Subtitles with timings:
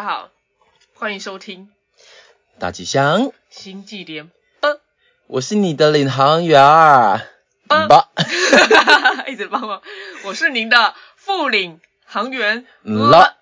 [0.00, 0.30] 家好，
[0.94, 1.68] 欢迎收听
[2.58, 4.30] 大吉祥，星际联
[4.60, 4.80] 播。
[5.26, 7.20] 我是你的领航员儿。
[7.68, 8.08] 嗯吧，
[9.28, 9.82] 一直帮我，
[10.24, 13.36] 我是您的副领航员了。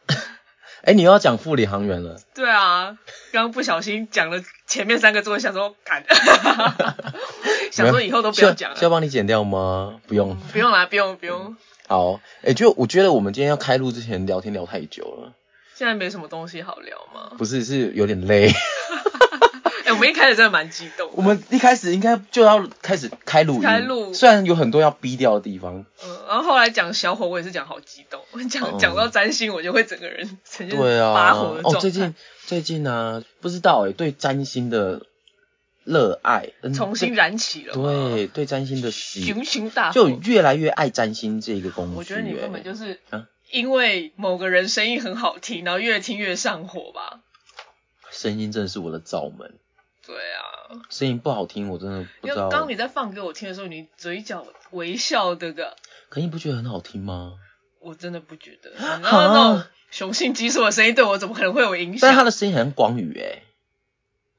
[0.83, 2.21] 哎，你又要讲副领航员了？
[2.35, 2.99] 对啊，
[3.31, 6.05] 刚刚不小心讲了前面三个字，我想说赶，
[7.71, 8.77] 想说以后都不要讲了。
[8.77, 10.01] 需要帮你剪掉吗？
[10.09, 10.37] 不用。
[10.53, 11.57] 不用啦，不用不用。
[11.87, 15.35] 好，哎，就我觉得我们今天要开录之前聊天聊太久了。
[15.79, 17.31] 现在没什么东西好聊吗？
[17.39, 18.51] 不是，是有点累。
[19.87, 21.13] 哎、我们一开始真的蛮激动的。
[21.15, 25.87] 我们一开始应该就要开始开录音，开录虽然有很多要逼掉的地方。
[26.05, 28.21] 嗯，然后后来讲小火，我也是讲好激动。
[28.33, 31.79] 我讲哦讲到占星，我就会整个人呈现发火的状态。
[31.79, 35.07] 哦，最近最近呢、不知道哎，对占星的
[35.85, 39.95] 热爱，嗯重新燃起了嘛，对对占星的喜熊熊大火。
[39.95, 47.21] 就越来越爱占星这个工具、我觉得你根本哎就是啊因为某个人声音很好听，然后越听越上火吧？
[48.11, 49.59] 声音真的是我的罩门，
[50.07, 52.49] 对啊，声音不好听我真的不知道。
[52.49, 55.77] 刚刚你在放给我听的时候，你嘴角微笑的个，
[56.09, 57.35] 可你不觉得很好听吗？
[57.81, 58.73] 我真的不觉得。
[58.79, 62.01] 然后那种雄性激素的声音对我怎么可能会有影响？
[62.03, 63.43] 但是他的声音很像光宇哎、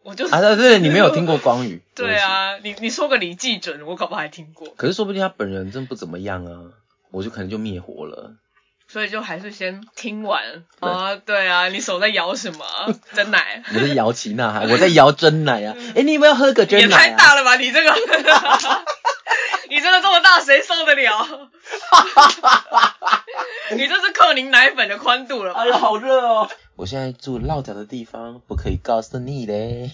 [0.03, 1.81] 我就是啊对对，你没有听过光宇？
[1.95, 6.71] 对啊，你你说个李济准，我搞不好还听过，可是说不定他本人真不怎么样啊，
[7.11, 8.35] 我就可能就灭火了。
[8.91, 11.15] 所以就还是先听完啊。
[11.15, 12.65] 对啊，你手在摇什么？
[13.13, 13.63] 真奶？
[13.71, 15.75] 你在摇旗呐喊，我在摇真奶啊！
[15.95, 16.99] 哎、你有没有喝个真也奶、啊？
[16.99, 17.93] 太大了吧，你这个，
[19.69, 21.49] 你这个这么大，谁受得了？
[23.75, 25.61] 你这是克宁奶粉的宽度了吧？
[25.61, 26.49] 哎呀，好热哦！
[26.75, 29.91] 我现在住落脚的地方，不可以告诉你嘞。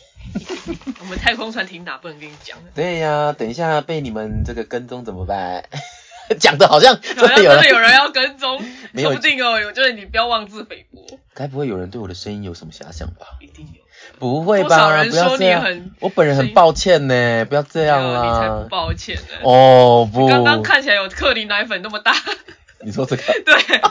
[1.02, 5.66] 我们太空船停哪不能跟你讲，对呀、等一下被你们这个跟踪怎么办？
[6.40, 8.60] 讲的好像好像真真的有人，有人要跟踪，
[8.96, 9.52] 说不定哦。
[9.52, 13.28] 我觉得你不要妄自菲薄，该不会有人对我的声音有什么遐想吧？
[13.42, 13.82] 一定有。
[14.20, 15.04] 不会吧？
[15.04, 18.70] 不要这样我本人很抱歉呢，不要这样没有你才不。
[18.70, 19.22] 抱歉呢。
[19.44, 22.14] 哦不，刚刚看起来有克林奶粉那么大，
[22.82, 23.82] 你说这个， 对，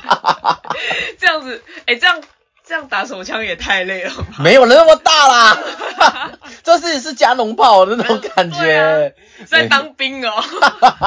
[1.18, 2.20] 这样子，哎、这样
[2.66, 4.26] 这样打手枪也太累了吧？
[4.40, 9.14] 没有人那么大啦， 这是是加农炮的那种感觉，
[9.46, 10.42] 在当兵哦，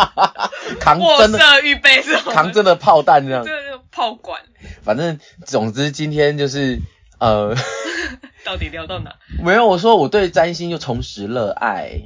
[0.80, 3.52] 扛卧真的射预备这种，扛真的炮弹这样这。
[3.52, 4.42] 个炮管
[4.84, 6.80] 反正总之今天就是
[7.20, 7.56] 呃，
[8.46, 9.16] 到底聊到哪？
[9.44, 12.02] 没有我说我对占星又重拾热爱，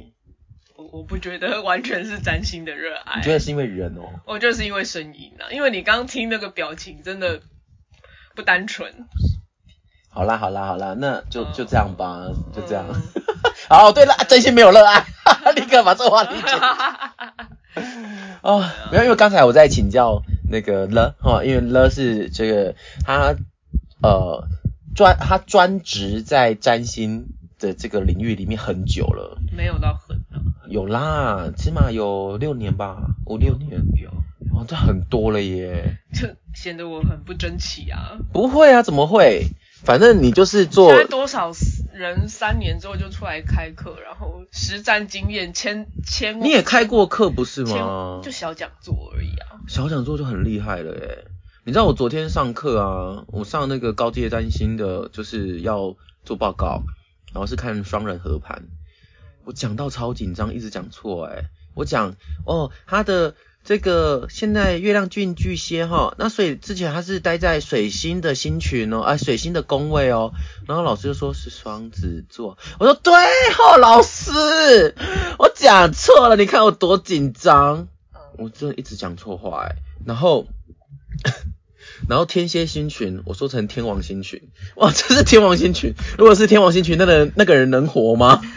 [0.76, 4.08] 我我不觉得完全是占星的热爱你，觉得是因为人哦？
[4.26, 7.42] 我觉得是因为声音啊，因为你刚刚听那个表情真的
[8.34, 8.92] 不单纯，
[10.10, 12.84] 好啦好啦好啦，那就嗯就这样吧，就这样。
[12.88, 13.02] 嗯
[13.68, 15.04] 好，对了，真心没有热爱，
[15.56, 16.58] 立刻把这个话题剪。
[18.42, 23.34] 哦，没有，因为刚才我在请教那个了哈，因为了是这个他
[24.02, 24.46] 呃
[24.94, 27.26] 专他专职在占星
[27.62, 34.10] 的这个领域里面很久了，没有到很啊，有啦，起码有六年吧，五六年，有，
[34.52, 35.96] 哦，这很多了耶。
[36.12, 38.18] 就显得我很不争气啊。
[38.32, 39.46] 不会啊，怎么会？
[39.84, 41.50] 反正你就是做现在多少
[41.92, 48.20] 人三年之后就出来开课，然后实战经验千千，你也开过课不是吗？
[48.22, 49.62] 就小讲座而已啊。
[49.68, 51.24] 小讲座就很厉害了耶。
[51.64, 56.82] 你知道我昨天上课啊，我上那个高阶担心的，就是要做报告，
[57.32, 58.64] 然后是看双人合盘，
[59.44, 61.44] 我讲到超紧张，一直讲错哎。
[61.74, 63.34] 我讲哦，他的
[63.64, 70.32] 这个现在月亮进巨蟹哈，那所以之前他是待在水星的星群哦，啊水星的宫位哦，
[70.66, 74.94] 然后老师就说是双子座，我说对哦，老师，
[75.38, 77.88] 我讲错了，你看我多紧张。
[78.38, 79.76] 我真的一直讲错话哎，
[80.06, 80.46] 然后，
[82.08, 84.42] 然后天蝎星群，我说成天王星群，
[84.76, 88.40] 哇，这是天王星群，如果是天王星群，那个人那个人能活吗？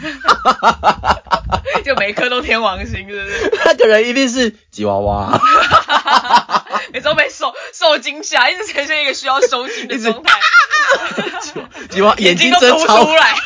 [1.84, 3.52] 就每一颗都天王星，是不是？
[3.64, 5.40] 那个人一定是吉娃娃，
[6.92, 10.40] 每周被受受惊吓，一直呈现一个需要收紧的状态，
[11.90, 13.36] 吉娃眼睛睛都凸出，来，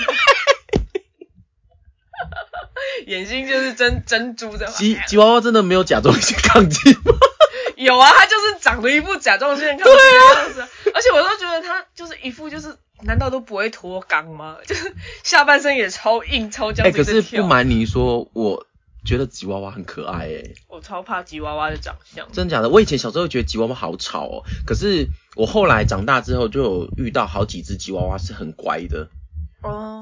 [3.06, 4.66] 眼睛就是珍珍珠的。
[4.68, 7.12] 吉吉娃娃真的没有甲状腺亢进吗？
[7.76, 14.56] 有啊，他就是长得一副甲状腺亢进的样子啊，而且我都觉得他就是一副就是，难道都不会脱肛吗？
[14.66, 18.66] 就是下半身也超硬，超僵哎、可是不瞒你说，我
[19.04, 22.30] 觉得吉娃娃很可爱哎、我超怕吉娃娃的长相。
[22.32, 22.68] 真的假的？
[22.68, 29.08] 我以前小时候觉得吉娃娃好吵哦，可是我后来长大之后就有遇到好几只吉娃娃是很乖的，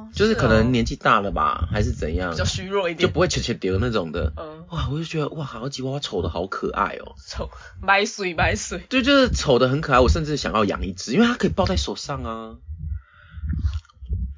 [0.08, 4.32] 哦，就是可哦能年纪大了吧，还是怎样比，较虚弱一点，就不会切切丢那种的。
[4.36, 7.50] 嗯，哇，我就觉得哇，好几娃娃丑的好可爱哦，丑
[7.80, 8.78] 买水买水。
[8.88, 10.00] 对，就是丑的很可爱。
[10.00, 12.56] 我甚至想要养一只，因为它可以抱在手上啊。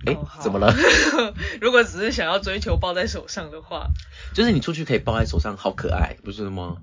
[0.06, 0.74] 哎、哦怎么了？
[1.60, 3.88] 如果只是想要追求抱在手上的话，
[4.34, 6.76] 就是你出去可以抱在手上，好可爱，不是吗？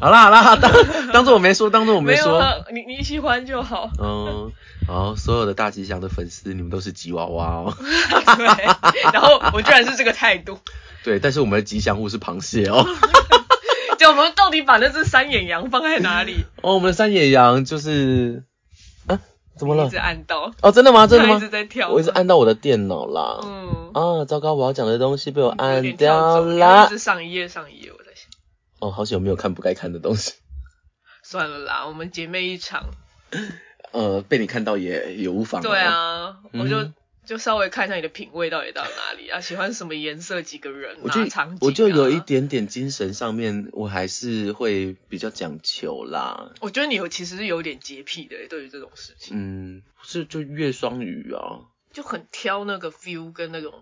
[0.00, 0.72] 好啦好啦，当
[1.12, 2.38] 当做我没说，当做我没说。
[2.38, 3.90] 啊，你你喜欢就好。
[3.98, 4.52] 嗯，
[4.86, 7.76] 好，所有的大吉祥的粉丝，你们都是吉娃娃哦。
[7.78, 8.46] 对，
[9.12, 10.58] 然后我居然是这个态度，
[11.02, 12.86] 对，但是我们的吉祥物是螃蟹哦。
[13.98, 16.44] 就我们到底把那只三眼羊放在哪里？
[16.62, 18.47] 哦，我们的三眼羊就是，啊，
[19.58, 19.96] 怎么了一直？
[19.98, 21.06] 按到，哦，真的吗？
[21.06, 21.40] 真的吗一吗？
[21.40, 21.90] 直在跳。
[21.90, 23.40] 我一直按到我的电脑啦。
[23.44, 26.88] 嗯，啊，糟糕，我要讲的东西被我按掉啦。
[26.88, 28.30] 是上一页上一页，我在想，
[28.78, 30.32] 哦，好久没有看不该看的东西。
[31.22, 32.84] 算了啦，我们姐妹一场。
[33.92, 35.60] 呃，被你看到也也无妨。
[35.60, 35.78] 对。
[35.78, 36.90] 啊，嗯我就
[37.28, 46.54] 就稍微看一下你的品味到底到哪里啊，喜欢什么颜色、几个人我就啊、场景啊我就有一点点精神上面，我还是会比较讲求啦。
[46.62, 53.74] 我觉得你有其实是有点洁癖的，对于这种事情，嗯，是就月双鱼啊，就很挑那个 feel 跟那种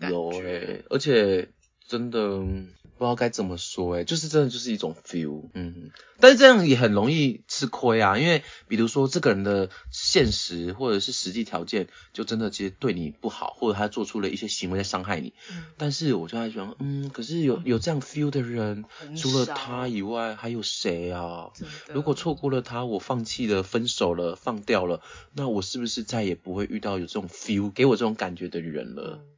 [0.00, 0.82] 感觉。
[0.88, 1.50] 而且
[1.92, 5.90] 真的嗯不知道该怎么说诶、就是真的就是一种 feel，嗯，
[6.20, 15.64] 但是这样也很容易吃亏啊，因为比如说这个人的现实或者是实际条件，就真的其实对你不好，或者他做出了一些行为在伤害你，嗯。
[15.76, 18.84] 但是我就在想，嗯，可是有有这样 feel 的人，
[19.18, 21.50] 除了他以外还有谁啊？
[21.92, 25.02] 如果错过了他，我放弃了，分手了，放掉了，
[25.34, 29.18] 那我是不是再也不会遇到有这种 feel 给我这种感觉的人了？
[29.20, 29.28] 嗯。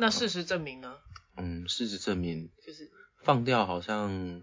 [0.00, 0.94] 那事实证明呢，
[1.38, 2.90] 嗯，事实证明，就是
[3.22, 4.42] 放掉好像，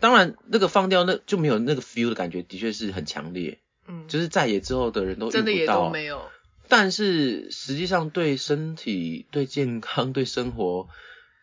[0.00, 6.30] 当然那个放掉那就没有那个 feel 的感觉，的确是很强烈，嗯，就是在野之后的人都遇真的也都没有。
[6.68, 10.88] 但是实际上对身体、对健康、对生活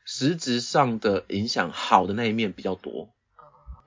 [0.06, 3.14] 实质上的影响，好的那一面比较多。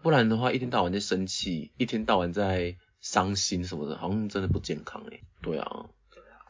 [0.03, 5.23] 不然的话，一天到晚在生气，一天到晚在伤心什么的，好像真的不健康诶。
[5.43, 5.87] 对啊，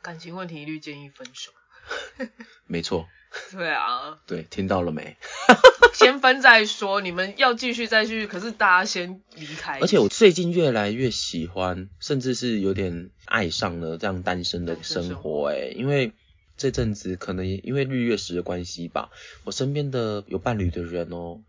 [0.03, 1.53] 感情问题一律建议分手。
[2.67, 3.06] 没错，
[3.50, 5.17] 对啊，对，听到了没？
[5.94, 9.79] 先分再说，你们要继续再继续，可是大家先离开。
[9.81, 16.12] 而且我最近越来越喜欢，甚至是有点爱上了这样单身的生活诶，因为
[16.56, 19.11] 这阵子可能因为日月食的关系吧，
[19.44, 21.40] 我身边的有伴侣的人哦，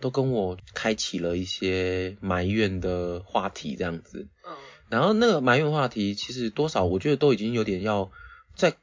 [0.00, 4.28] 都跟我开启了一些埋怨的话题这样子。
[4.46, 4.56] 嗯，
[4.88, 8.10] 然后那个埋怨话题，其实多少我觉得都已经有点要
[8.54, 8.76] 再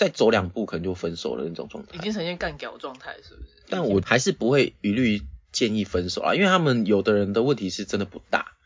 [0.00, 1.98] 再走两步，可能就分手了那种状态已。
[1.98, 3.48] 经呈现干屌状态，是不是？
[3.68, 5.20] 但我还是不会一律
[5.52, 8.56] 建议分手啊，因为他们有的人的问题是真的不大。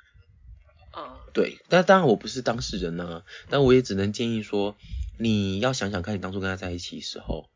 [0.97, 1.03] 嗯，
[1.33, 4.77] 对，但当然我不是当事人啊，但我也只能建议说，
[5.19, 7.49] 你要想想看你当初跟他在一起时候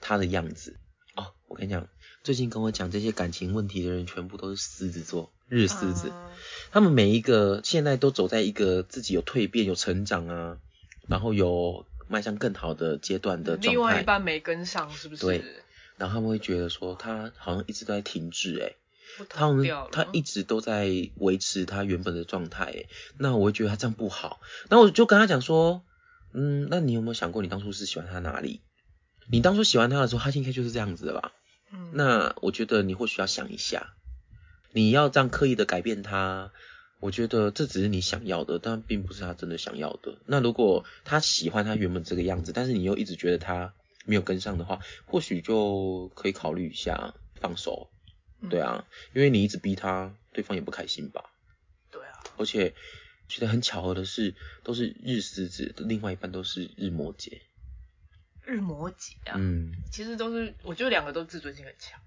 [0.00, 0.78] 他的样子
[1.14, 1.34] 哦。
[1.46, 1.86] 我跟你讲，
[2.24, 6.30] 最近跟我讲这些感情问题的人，全部都是狮子座，日狮子，嗯
[6.70, 10.56] 他们每一个现在都走在一个自己有蜕变、有成长啊，
[11.06, 15.22] 然后有迈向更好的阶段的状态另外一态，半没跟上，是不是？
[15.22, 15.44] 对
[15.96, 18.76] 然后他们会觉得说他好像一直都在停滞，诶，
[19.16, 24.40] 不他们同调了他一直都在维持他原本的状态，诶，那我会觉得他这样不好。
[24.68, 25.82] 那我就跟他讲说，
[26.32, 28.60] 嗯，那你有没有想过你当初是喜欢他哪里？
[29.30, 31.32] 你当初喜欢他的时候，他应该就是这样子的吧？
[31.72, 33.94] 嗯那我觉得你或许要想一下，
[34.72, 36.50] 你要这样刻意的改变他，
[37.00, 40.18] 我觉得这只是你想要的，但并不是他真的想要的。
[40.26, 47.90] 那如果他喜欢他原本这个样子，但是你又一直觉得他没有跟上的话，或许就可以考虑一下放手。
[48.48, 51.30] 对，啊，因为你一直逼他，对方也不开心吧。
[51.90, 52.74] 对啊，而且
[53.28, 57.40] 觉得很巧合的是，都是日狮子，另外一半都是日摩羯。
[58.44, 62.00] 日摩羯啊，嗯，其实都是，我觉得两个都自尊心很强。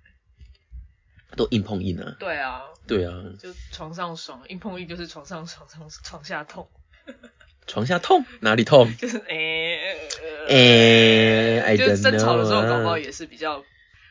[1.36, 2.16] 都硬碰硬啊。
[2.20, 6.68] 对啊，对啊，就床上爽，硬碰硬就是床上爽，床床下痛，
[7.68, 8.26] 床下痛？
[8.42, 8.88] 哪里痛？
[9.00, 9.80] 就是诶
[10.48, 13.64] 诶、 就是争吵的时候不好也是比较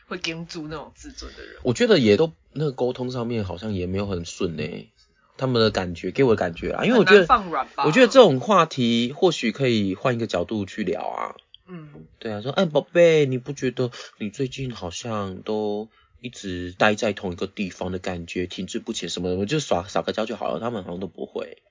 [0.07, 1.55] 会跟住那种自尊的人。
[1.63, 4.89] 我觉得也都那个沟通上面好像也没有很顺诶、
[5.37, 11.35] 他们的感觉给我的感觉啊，因为我觉得放软吧，我觉得这种话题或许可以换一个角度去聊啊。
[11.67, 15.87] 嗯，对啊，说哎宝贝，你不觉得你最近好像都
[16.23, 20.61] 一直待在同一个地方的感觉，停滞不前什么的，我就耍撒个娇就好了。
[20.61, 21.61] 他们好像都不会，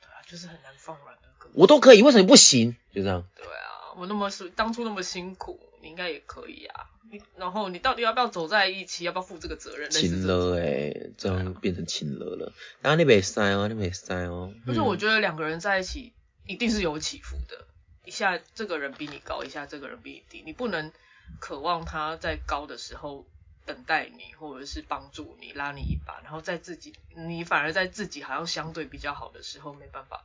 [0.00, 1.48] 对啊，就是很难放软的个。
[1.54, 2.76] 我都可以，为什么你不行？
[2.94, 3.24] 就这样。
[3.34, 6.84] 对啊，我那么是当初那么辛苦，你应该也可以啊。
[7.10, 9.04] 你然后你到底要不要走在一起？
[9.04, 9.88] 要不要负这个责任？
[9.88, 12.52] 类似情这种了哎、这样变成亲了了。
[12.82, 14.52] 然后你没塞哦，你没塞哦。
[14.66, 16.12] 而且我嗯觉得两个人在一起
[16.46, 17.64] 一定是有起伏的，
[18.04, 20.92] 一下这个人比你高，一下这个人比你低，你不能
[21.40, 23.24] 渴望他在高的时候
[23.66, 30.24] 等待你，或者是帮助你拉你一把，然后在自己你反而在自己好像相对比较好的时候没办法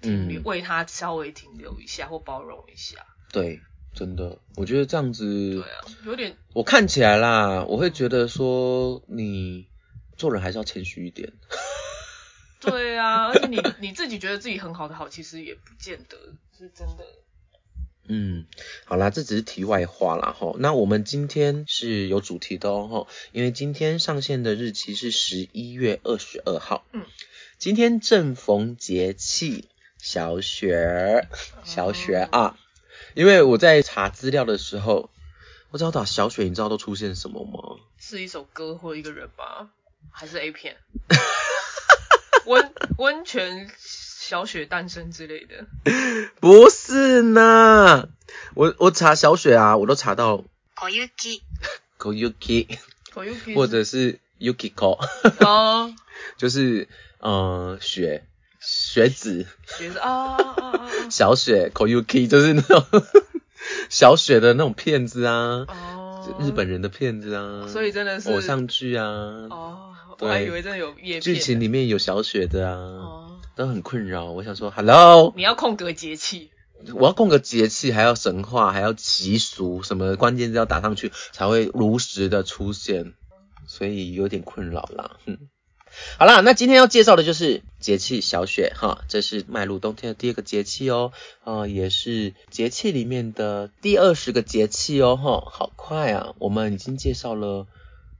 [0.00, 3.04] 停留，嗯为他稍微停留一下或包容一下。
[3.32, 3.60] 对，
[3.92, 5.24] 真的，我觉得这样子，
[5.60, 9.68] 对啊，有点我看起来啦，我会觉得说你
[10.16, 11.32] 做人还是要谦虚一点。
[12.60, 16.16] 对啊，而且你 你自己觉得自己很好的好，其实也不见得
[16.56, 17.04] 是真的。
[18.12, 18.44] 嗯，
[18.86, 20.56] 好啦，这只是题外话啦哈。
[20.58, 26.84] 那我们今天是有主题的哦哈，因为今天上线的日期是十一月二十二号。
[26.92, 27.06] 嗯，
[27.56, 31.28] 今天正逢节气小雪，
[31.62, 32.58] 小雪啊。
[33.14, 35.08] 因为我在查资料的时候，
[35.70, 37.80] 我知道打小雪，你知道都出现什么吗？
[37.96, 39.70] 是一首歌或一个人吧？
[40.10, 40.76] 还是 A 片？
[42.46, 43.70] 温温泉
[44.30, 45.66] 小雪诞生之类的？
[46.38, 48.08] 不是呢，
[48.54, 50.44] 我我查小雪啊，我都查到。
[50.76, 52.78] Koyuki，Koyuki，
[53.56, 55.04] 或者是 Yukiko，
[55.44, 55.92] 哦，
[56.38, 56.86] 就是
[57.18, 58.24] 呃雪。
[58.60, 60.88] 雪子，雪子啊啊啊！
[61.10, 62.84] 小雪 Koyuki 就是那种。
[63.88, 69.04] 小雪的那种 骗子啊，哦，日本人的片子啊，所以真的是偶像剧啊，
[69.50, 74.30] 哦，我还以为真的有叶剧情里面有小雪的啊，哦，都很困扰。
[74.30, 76.50] 我想说，Hello，你要空格节气，
[76.94, 83.14] 我要空个节气，还要神话，还要习俗，什么关键字要打上去才会如实的出现，
[83.66, 85.16] 所以有点困扰啦。
[85.26, 85.38] 哼，
[86.18, 91.12] 好啦，那今天要介绍的就是节气小雪哈，这是迈入冬天的第二个节气哦，
[91.44, 97.66] 啊，也是节气里面的第二十个节气哦哈，好快啊，我们已经介绍了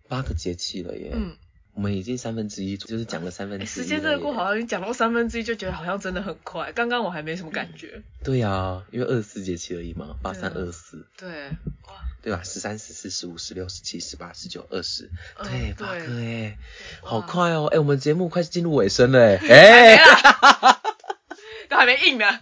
[0.08, 1.12] 八个节气了耶。
[1.14, 1.36] 嗯。
[1.80, 3.66] 我们已经三分之一，就是讲了三分之一。
[3.66, 6.72] 时间真的过，好像你讲到三分之一，就觉得好像真的很快。
[6.72, 8.02] 刚刚我还没什么感觉。
[8.22, 11.06] 对呀，因为二十四节气而已嘛，八三二四。
[11.16, 11.48] 对，
[11.88, 12.42] 哇，对吧？
[12.44, 16.58] 十三、十四、十五、十六、十七、十八、十九、二十，嗯对，八对个哎，
[17.00, 17.64] 好快哦！
[17.72, 20.04] 哎，我们节目快进入尾声了哎， 哎，
[21.70, 22.40] 都还没硬呢，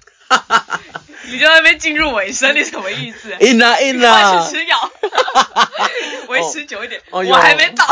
[1.30, 3.33] 你就在那边进入尾声，你什么意思？
[3.38, 4.40] 硬啦硬啊！
[4.42, 4.57] 快去！
[4.57, 4.76] 吃药，
[6.26, 7.85] 维持久一点，我还没到，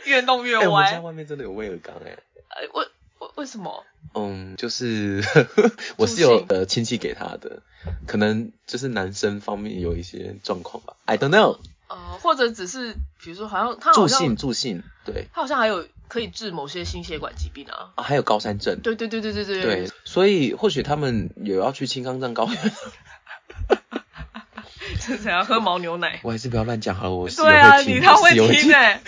[0.06, 1.00] 越弄越哎，我们家歪。
[1.00, 2.16] 外面真的有威尔刚哎。
[2.48, 2.86] 呃为
[3.18, 3.84] 为为什么？
[4.14, 5.22] 嗯，就是
[5.96, 7.62] 我是有呃亲戚给他的，
[8.06, 11.58] 可能就是男生方面有一些状况吧，I don't know。
[11.88, 17.92] 呃，或者只是比如说，好像他好像助兴助兴，对他好像还有可以治某些心血管疾病啊。
[17.96, 22.56] 啊，还有高山症，对对对对对对对，所以或许他们有要去青冈藏高原，
[25.00, 26.20] 是怎样喝牦牛奶？
[26.22, 29.00] 我还是不要乱讲好了，我室友对啊，你他会听哎、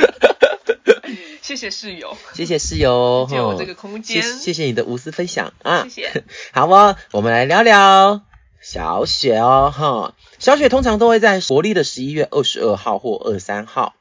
[1.47, 6.25] 谢谢室友，谢谢室友， 借我这个空谢间，谢谢你的无私分享啊，谢谢。
[6.50, 8.23] 好哦，我们来聊聊
[8.61, 13.95] 小雪哦，哈，小雪通常都会在国历的十一月二十二号或二三号，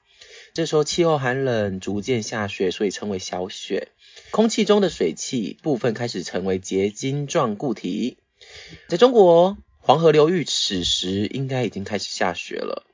[0.56, 3.90] 这时候气候寒冷，逐渐下雪，所以称为小雪。
[4.32, 8.18] 空气中的水汽部分开始成为结晶状固体。
[8.88, 12.88] 在中国黄河流域，此时应该已经开始下雪了，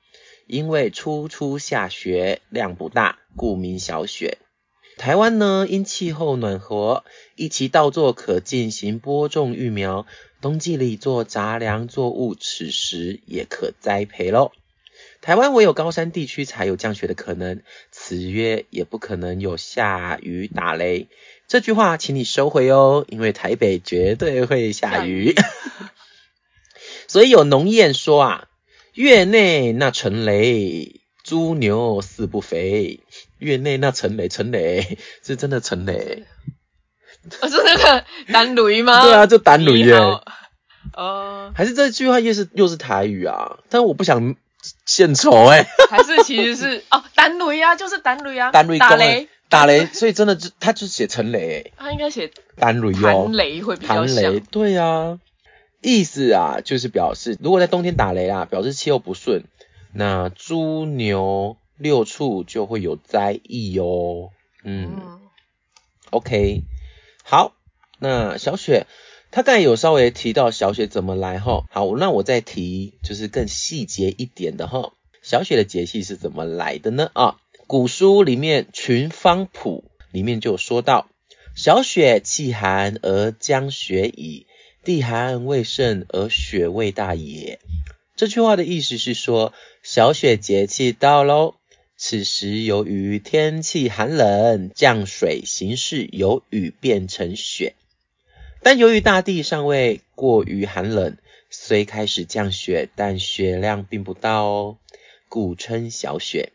[0.51, 4.37] 因为初初下雪量不大，故名小雪。
[4.97, 7.05] 台湾呢，因气候暖和，
[7.37, 10.05] 一期稻作可进行播种育苗，
[10.41, 14.51] 冬季里做杂粮作物，此时也可栽培喽。
[15.21, 21.07] 台湾唯有高山地区才有降雪的可能，此月也不可能有下雨打雷。
[21.47, 25.33] 这句话请你收回哦，因为台北绝对会下雨。
[27.07, 28.47] 所以有农谚说啊，
[28.93, 32.99] 月内那陈雷，猪牛四不肥。
[33.37, 36.25] 月内那陈雷，陈雷是真的陈雷。
[37.41, 39.01] 哦，是那个单驴吗？
[39.05, 39.85] 对啊，就单驴耶。
[39.85, 40.23] 你好
[40.95, 43.59] 呃，还是这句话又是又是台语啊？
[43.69, 44.35] 但我不想
[44.85, 54.39] 献丑哎、 还是其实是哦，单雷啊，就是单雷啊，单驴打雷，打雷，所以真的就他就写陈雷、欸，他应该写单雷哦弹，雷会比较弹雷，像。
[54.51, 55.19] 对啊，
[55.81, 59.43] 意思啊就是表示如果在冬天打雷啊，表示气候不顺，
[59.93, 64.29] 那猪牛六畜就会有灾异哦。
[64.63, 65.19] 嗯嗯
[66.11, 66.61] ，OK，
[67.23, 67.53] 好，
[67.99, 68.85] 那小雪，
[69.31, 77.09] 他刚才有稍微提到小雪怎么来哈，好，那我再提就是更细节一点的哈，小雪的节气是怎么来的呢？
[77.13, 81.07] 啊，古书里面《群芳谱》里面就有说到，
[81.55, 84.45] 小雪气寒而将雪矣，
[84.83, 87.59] 地寒未盛而雪未大也。
[88.15, 91.55] 这句话的意思是说，小雪节气到喽。
[91.97, 97.75] 此时由于天气寒冷，降水形式由雨变成雪，
[98.63, 101.17] 但由于大地尚未过于寒冷，
[101.51, 104.77] 虽开始降雪，但雪量并不大哦，
[105.29, 106.53] 故称小雪。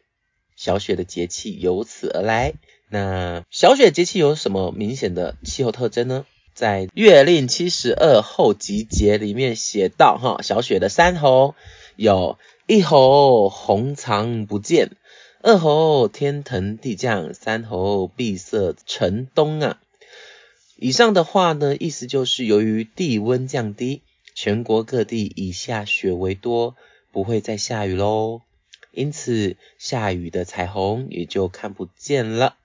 [0.57, 2.55] 小雪的节气由此而来。
[2.89, 6.27] 那小雪节气有什么明显的气候特征呢？
[6.57, 11.55] 在《月令七十二候集结》里面写到，哈，小雪的三候
[11.97, 14.93] 有一候红藏不见，
[15.43, 19.79] 二候天腾地降，三候闭塞成冬啊。
[20.77, 24.01] 以上的话呢，意思就是由于地温降低，
[24.35, 26.75] 全国各地以下雪为多，
[27.13, 28.41] 不会再下雨喽。
[28.93, 32.57] 因此，下雨的彩虹也就看不见了。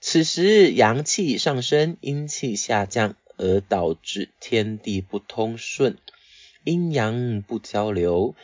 [0.00, 5.98] 此时阳气上升，阴气下降，而导致天地不通顺，
[6.64, 8.34] 阴阳不交流，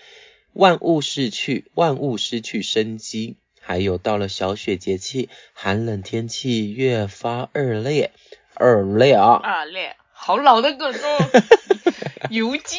[0.54, 3.36] 万物失去万物失去生机。
[3.64, 8.10] 还有到了小雪节气，寒冷天气越发恶劣，
[8.58, 9.40] 恶劣啊！
[9.40, 11.30] 恶劣，好老的梗哦。
[12.30, 12.78] 油鸡，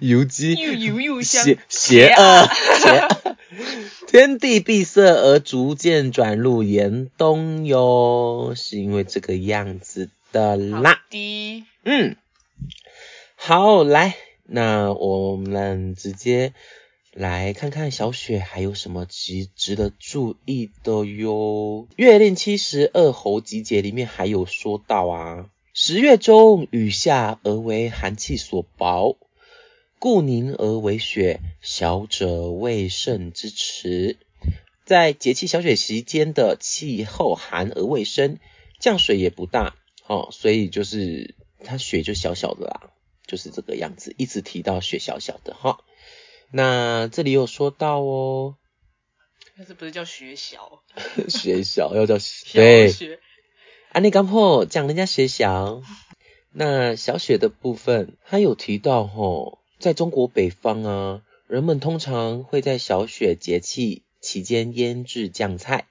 [0.00, 2.48] 油鸡，又油又香，邪邪恶，
[2.80, 3.36] 邪 恶。
[4.08, 11.04] 天地闭塞而逐渐转入严冬哟，是因为这个样子的啦。
[11.08, 12.16] 的，嗯，
[13.36, 16.52] 好，来，那我们直接
[17.12, 21.86] 来看看小雪还有什么值值得注意的哟。
[21.94, 29.16] 月令七十二候集结里面还有说到啊，十月中雨下而为寒气所薄。
[29.98, 34.18] 故凝而为雪，小者未盛之迟。
[34.84, 38.38] 在节气小雪期间的气候寒而未生，
[38.80, 39.76] 降水也不大，
[40.06, 42.90] 哦，所以就是它雪就小小的啦，
[43.26, 44.14] 就是这个样子。
[44.18, 45.78] 一直提到雪小小的哈，
[46.50, 48.56] 那这里有说到哦，
[49.56, 50.82] 但是不是叫雪小？
[51.30, 53.20] 雪小要叫小对，雪，
[53.92, 55.82] 安利刚破讲人家学校，
[56.50, 65.88] 那小雪的部分，它有提到吼，在中国北方啊，人们通常会在小雪节气期间腌制酱菜，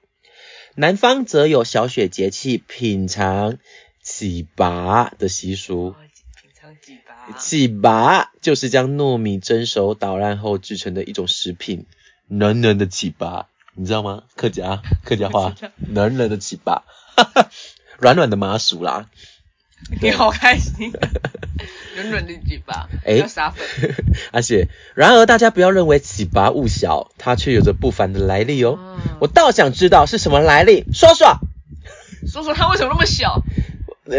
[0.74, 3.58] 南方则有小雪节气品尝
[4.04, 5.90] 糍粑的习俗。
[5.90, 5.96] 哦
[6.42, 11.86] 品尝几把，糍粑就是将糯米蒸熟捣烂后制成的一种食品，
[12.26, 13.44] 暖暖的糍粑，
[13.76, 14.24] 你知道吗？
[14.34, 15.54] 客家客家话。
[15.78, 16.82] 暖暖的糍粑，
[18.02, 19.06] 软软的麻薯啦。
[20.00, 20.92] 你好开心，
[21.96, 23.64] 软软的鸡巴，哎要撒粉。
[24.32, 28.78] 而且，然而大家不要认为糍粑物小，它却有着不凡的来历哦。
[28.80, 31.38] 嗯我倒想知道是什么来历，说说。
[32.26, 33.42] 说说它为什么那么小？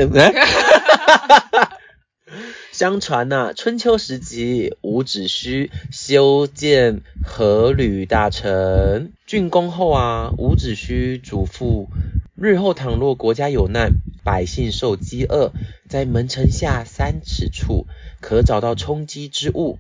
[2.84, 11.88] 相传呐、春秋时期，伍子胥修建阖闾大城，竣工后啊，伍子胥嘱咐，
[12.36, 13.94] 日后倘若国家有难，
[14.26, 15.54] 百姓受饥饿，
[15.88, 17.88] 在门城下三尺处
[18.20, 19.80] 可找到充饥之物。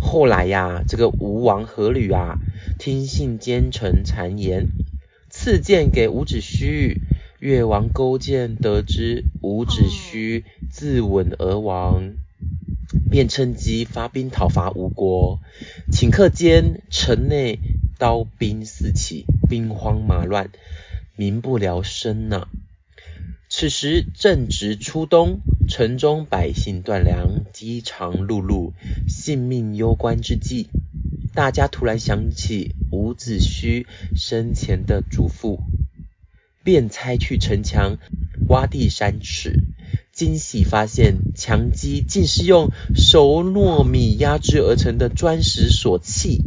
[0.00, 2.38] 后来呀，这个吴王阖闾啊，
[2.78, 4.68] 听信奸臣谗言，
[5.28, 6.98] 赐剑给伍子胥。
[7.40, 12.14] 越王勾践得知伍子胥自刎而亡，
[13.10, 15.40] 便趁机发兵讨伐吴国。
[15.92, 17.58] 顷刻间，城内
[17.98, 20.50] 刀兵四起，兵荒马乱，
[21.16, 22.48] 民不聊生呐、
[23.48, 28.72] 此时正值初冬，城中百姓断粮，饥肠辘辘，
[29.08, 30.68] 性命攸关之际，
[31.34, 35.60] 大家突然想起伍子胥生前的嘱咐，
[36.62, 37.98] 便拆去城墙
[38.48, 39.64] 挖地三尺，
[40.18, 46.46] 惊喜发现墙基竟是用熟糯米压制而成的砖石所砌。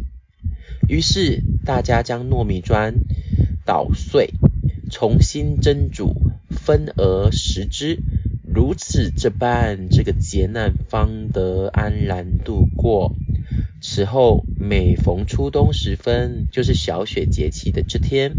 [0.86, 2.96] 于是大家将糯米砖
[3.64, 4.34] 捣碎，
[4.90, 6.12] 重新蒸煮，
[6.50, 8.00] 分而食之。
[8.44, 13.16] 如此这般，这个劫难方得安然度过。
[13.80, 18.34] 此后，每逢初冬时分，就是小雪节气的这天，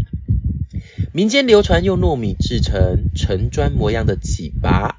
[1.12, 4.94] 民间流传用糯米制成城砖模样的糍粑，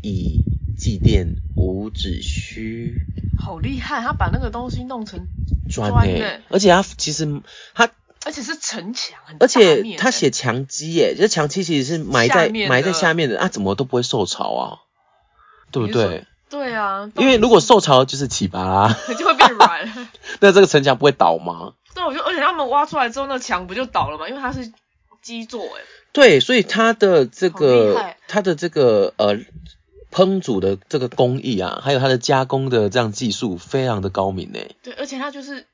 [0.00, 0.44] 以
[0.76, 2.96] 祭奠伍子胥。
[3.34, 5.28] 好厉害，他把那个东西弄成，
[5.68, 7.40] 砖诶、欸而且他其实
[7.74, 7.90] 他，
[8.24, 14.78] 而且是城墙，很而且他写墙基耶，这墙基其实是埋在埋在下面的，啊，怎么都不会受潮啊，
[15.70, 16.26] 对不对？
[16.50, 20.08] 对啊，因为如果受潮就是糍粑啦， 就会变软。
[20.40, 21.74] 那这个城墙不会倒吗？
[21.94, 24.28] 对，我就而且他们挖出来之后，那墙不就倒了吗？
[24.28, 24.72] 因为它是
[25.22, 25.80] 基座，哎，
[26.12, 29.38] 对，所以它的这个它的这个呃
[30.10, 34.58] 烹煮的这个工艺啊，还有它的加工的这样技术非常的高明呢。
[34.82, 35.66] 对，而且它就是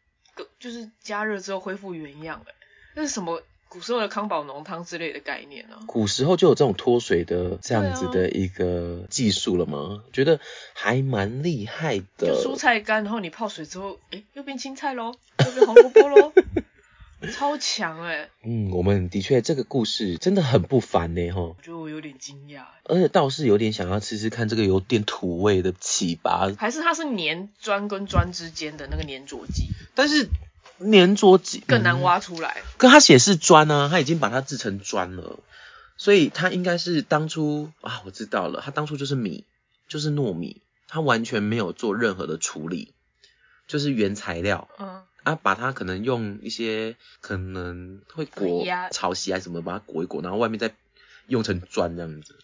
[0.61, 2.53] 就是加热之后恢复原样，哎，
[2.95, 10.05] 那是什么古时候的康宝浓汤之类的概念呢、古时候就有这种脱水的这样子的一个技术了吗？
[10.13, 10.39] 觉得
[10.73, 12.29] 还蛮厉害的。
[12.29, 16.33] 就蔬菜干，然后你泡水之后，哎，又变青菜喽，又变红萝卜喽，
[17.33, 29.69] 超强哎、嗯，我们的确这个故事真的很不凡呢哈，我觉得我有点惊讶，而且倒是有点想要吃吃看这个有点土味的糍粑，还是它是粘砖跟砖之间的那个粘着剂？
[29.95, 30.29] 但是
[30.79, 32.59] 粘着剂更难嗯挖出来。
[32.77, 35.39] 可它写是砖啊，它已经把它制成砖了，
[35.97, 39.45] 所以它应该是当初啊，我知道了，它当初就是米，
[39.89, 42.93] 就是糯米，它完全没有做任何的处理，
[43.67, 44.69] 就是原材料。
[44.79, 50.73] 嗯，啊，把它可能用一些可能会裹草席还是什么，把它裹一裹，然后外面再
[51.27, 52.39] 用成砖这样子。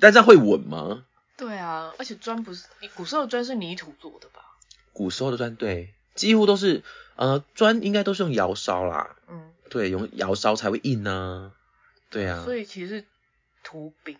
[0.00, 1.04] 但这样会稳吗？
[1.36, 4.40] 对啊，而且砖不是你古时候的砖是泥土做的吧？
[4.94, 6.82] 古时候的砖对，几乎都是
[7.16, 11.52] 呃砖应该都是用窑烧啦，嗯，对，用窑烧才会硬啊，
[12.08, 12.42] 对啊。
[12.42, 13.04] 所以其实
[13.62, 14.16] 土饼。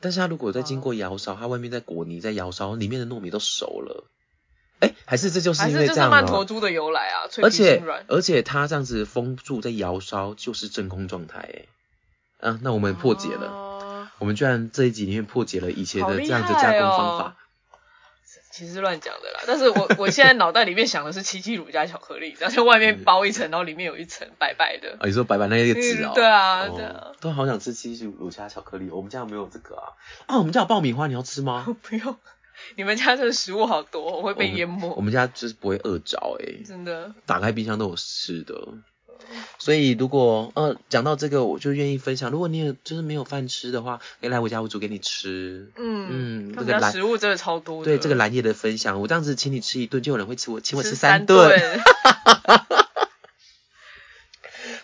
[0.00, 4.10] 但是它如果再经过窑烧，它外面再裹泥再窑烧，里面的糯米都熟了。
[4.80, 6.44] 哎，还是这就是还是这是因为这样曼陀哦。
[6.44, 7.82] 珠的由来啊，脆且。
[8.08, 11.64] 而且它这样子封住在窑烧，就是真空状态哎。
[12.48, 17.32] 啊，那我们破解了，哦我们居然这一集里面破解了以前的这样子加工方法哦。
[18.50, 24.96] 其实是乱讲的啦，但是我 我现在脑袋里面想的是七七乳加巧克力，然后在外面包一层，然后里面有一层白白的。
[24.98, 26.10] 啊，你说白白那个纸哦？
[26.12, 29.92] 嗯对啊哦对啊都好想吃七七乳加巧克力，我们家没有这个啊。
[30.26, 31.64] 啊，我们家有爆米花，你要吃吗？
[31.82, 32.16] 不用，
[32.76, 34.94] 你们家这个食物好多，我会被淹没。
[34.96, 38.54] 我们家就是不会饿着哎、真的，打开冰箱都有吃的。
[39.58, 42.30] 所以如果呃讲到这个，我就愿意分享。
[42.30, 45.70] 如果你有就是没有饭吃的话，可以来我家我煮给你吃。
[45.76, 47.84] 嗯嗯他们家这个蓝食物真的超多的。
[47.84, 51.58] 对这个蓝叶的分享，我这样子请你吃一顿，就有人会吃我请我吃吃三顿。
[51.58, 51.80] 顿。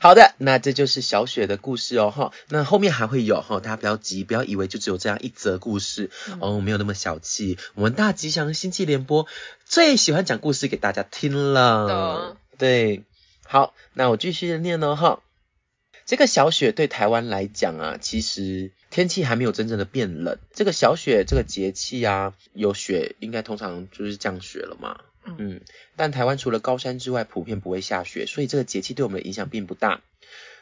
[0.04, 2.30] 好的，那这就是小雪的故事哦哈。
[2.50, 7.56] 那后面还会有哈，大家不要急，不要以为就只有这样一则故事、嗯哦，没有那么小气。
[7.72, 9.26] 我们大吉祥星际联播
[9.64, 12.36] 最喜欢讲故事给大家听了的。
[12.58, 13.02] 对，
[13.46, 15.20] 好，那我继续地念哦哈。
[16.04, 20.38] 这个小雪对台湾来讲啊，其实天气还没有真正的变冷。
[20.52, 25.00] 这个小雪这个节气啊，有雪应该通常就是降雪了嘛。
[25.26, 25.60] 嗯嗯，
[25.96, 30.00] 但台湾除了高山之外，普遍不会下雪，所以这个节气对我们的影响并不大。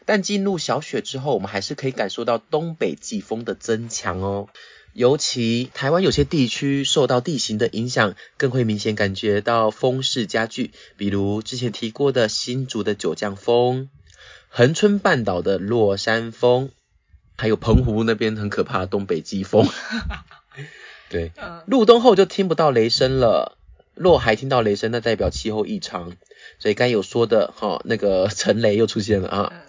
[0.04, 4.48] 但进入小雪之后，我们还是可以感受到东北季风的增强哦。
[4.94, 13.88] 尤其台湾有些地区受到地形的影响，更会明显感觉到风势加剧，比如之前提过的新竹的九降风、
[14.48, 16.70] 恒春半岛的落山风，
[17.38, 19.66] 还有澎湖那边很可怕的东北季风。
[21.08, 23.56] 对，嗯入冬后就听不到雷声了，
[23.94, 26.16] 若还听到雷声，那代表气候异常。
[26.58, 29.52] 所以该有说的哈，那个 陈雷又出现了啊。
[29.52, 29.60] 嗯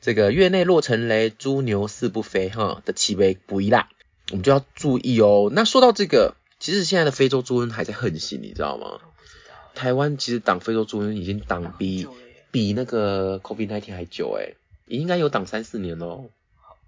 [0.00, 3.88] 这个月内落成雷，猪牛四不肥哈的气味不一啦，
[4.30, 5.50] 我们就要注意哦。
[5.52, 9.00] 那说到这个，其实现在的非洲猪瘟还在横行，你知道吗？
[9.74, 12.06] 台湾其实挡非洲猪瘟已经挡比
[12.52, 14.54] 比那个 COVID 1 9还久诶，
[14.86, 16.30] 应该有挡三四年喽。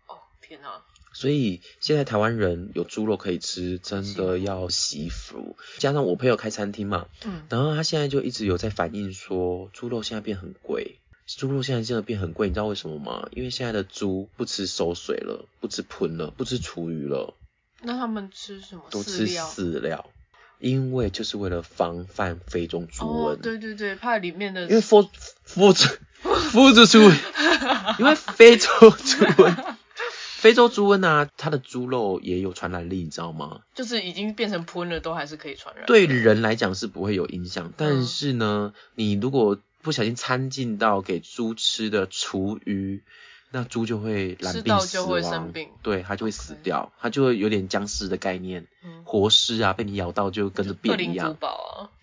[0.06, 0.80] 哦天哪！
[1.12, 5.56] 所以现在台湾人有猪肉可以吃，真的要惜福。
[5.78, 10.98] 加上我朋友开餐厅嘛，嗯然后他现在就一直有在反映说，猪肉现在变很贵。
[11.26, 13.28] 猪肉现在真的变很贵，你知道为什么吗？
[13.30, 17.34] 因为现在的猪不吃馊水了，不吃喷了，不吃厨余了，
[17.82, 20.10] 那他们吃什么都吃饲料？
[20.58, 23.30] 因为就是为了防范非洲猪瘟。
[23.30, 25.08] 哦，对对对，怕里面的因为夫
[25.44, 25.88] 夫猪
[26.22, 26.98] 夫猪猪，
[28.00, 29.74] 因为非洲猪瘟，
[30.40, 33.60] 非洲猪瘟啊，它的猪肉也有传染力，你知道吗？
[33.74, 35.84] 就是已经变成喷了，都还是可以传染。
[35.84, 37.72] 对人来讲是不会有影响，嗯。
[37.76, 43.02] 但是呢，你如果不小心掺进到给猪吃的厨余，
[43.50, 45.22] 那猪就会染病死亡。
[45.22, 45.68] 生病。
[45.82, 51.36] 对，它就会死掉，它就会有点僵尸的概念，嗯，活尸啊，被你咬到就跟着变一样。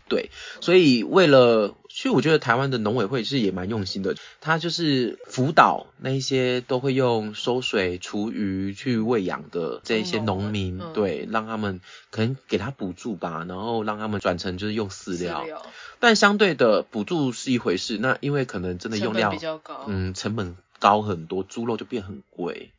[0.10, 0.30] 对，
[0.62, 15.66] 所以为了，其实我觉得台湾的农委会是也蛮用心的，他就是辅导那一些都会用收水、厨余去喂养的这一些农民，对，让他们可能给他补助吧，然后让他们转成就是用饲料，料
[16.00, 19.86] 但相对的补助是一回事，那因为可能真的用料比较高。
[19.88, 22.72] 嗯成本高很多，猪肉就变很贵。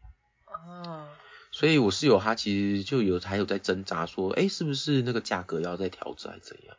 [0.46, 1.08] 啊，
[1.50, 6.76] 所以我室友他其实就有还有在挣扎说，哎，是不是那个价格要再调整还是怎样？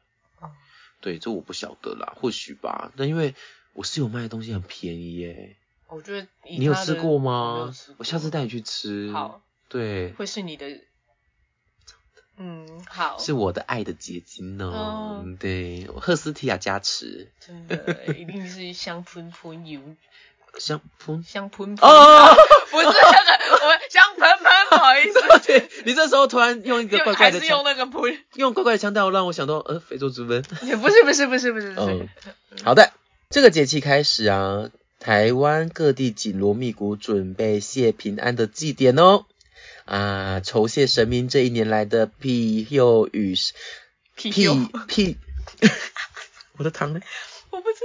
[1.00, 2.92] 嗯对，这我不晓得啦，或许吧。
[2.98, 3.34] 但因为
[3.74, 5.56] 我室友卖的东西很便宜耶，
[5.88, 7.74] 我觉得你有吃过吗？
[7.98, 9.12] 我下次过带你去吃。
[9.12, 10.82] 好，对，会是你的，
[12.38, 14.70] 嗯，好，是我的爱的结晶呢。
[14.70, 19.82] 哦嗯对，赫斯提亚加持，真的一定是香喷喷油，
[20.58, 21.24] 香喷。
[21.24, 21.90] 香喷喷。
[21.90, 22.36] 哦，
[22.72, 30.44] 不是那个，我们香喷喷，不好意思，对 你这时候突然用一个怪怪的腔，还是用那个喷，用怪怪的腔调让我想到，呃，非洲猪瘟。
[30.66, 32.10] 也不是不是不是不是不是嗯，
[32.64, 32.92] 好的，
[33.30, 39.26] 这个节气开始啊，台湾各地紧锣密鼓准备谢平安的祭典哦。
[39.86, 43.34] 啊，酬谢神明这一年来的庇佑与
[44.16, 44.48] 屁屁
[44.88, 45.18] 屁，
[45.60, 45.70] 屁，
[46.58, 47.00] 我的糖呢？
[47.50, 47.80] 我不知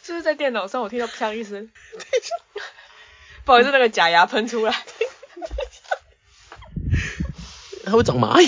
[0.00, 1.70] 道，是不是在电脑上我听到啪一声？
[3.44, 4.74] 不好意思，那个假牙喷出来。
[7.84, 8.46] 它会长蚂蚁，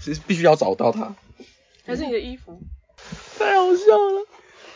[0.00, 1.14] 是必须要找到它。
[1.86, 2.60] 还是你的衣服？
[3.38, 4.26] 太好笑了。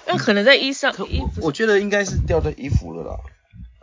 [0.07, 1.31] 那可能在衣上衣服。
[1.41, 3.19] 我我觉得应该是掉在衣服了啦，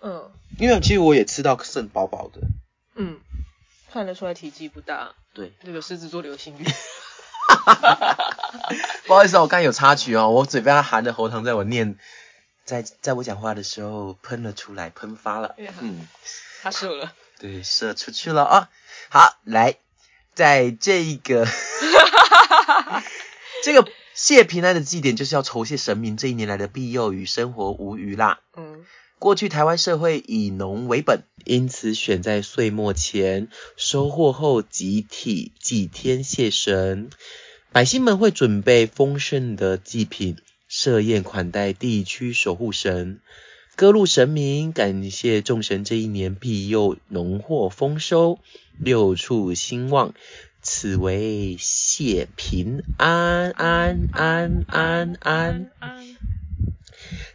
[0.02, 2.41] 嗯因为其实我也吃到剩饱饱的。
[2.96, 3.20] 嗯，
[3.91, 5.13] 看得出来体积不大。
[5.34, 6.65] 对，那个狮子座流星雨。
[9.08, 11.98] 不好意思啊，我刚才有插曲哦，我嘴巴含着喉糖，在我念，
[12.64, 15.56] 在在我讲话的时候喷了出来，喷发了。
[15.82, 16.08] 嗯，
[16.62, 17.14] 他射了。
[17.40, 18.70] 对，射出去了啊。
[19.10, 19.78] 好，来，
[20.34, 21.48] 在这一个
[23.64, 28.40] 这个谢平安的祭典，就是要酬谢神明这一年来的庇佑与生活无虞啦。
[28.56, 28.86] 嗯
[29.18, 37.10] 过去台湾社会以农为本，因此选在岁末前收获后集体祭天谢神。
[37.76, 43.20] 百姓们会准备丰盛的祭品，设宴款待地区守护神，
[43.76, 48.40] 歌路神明，感谢众神这一年庇佑农获丰收，
[48.80, 50.14] 六畜兴旺。
[50.62, 55.70] 此为谢平安安安安安。
[55.80, 56.16] 安。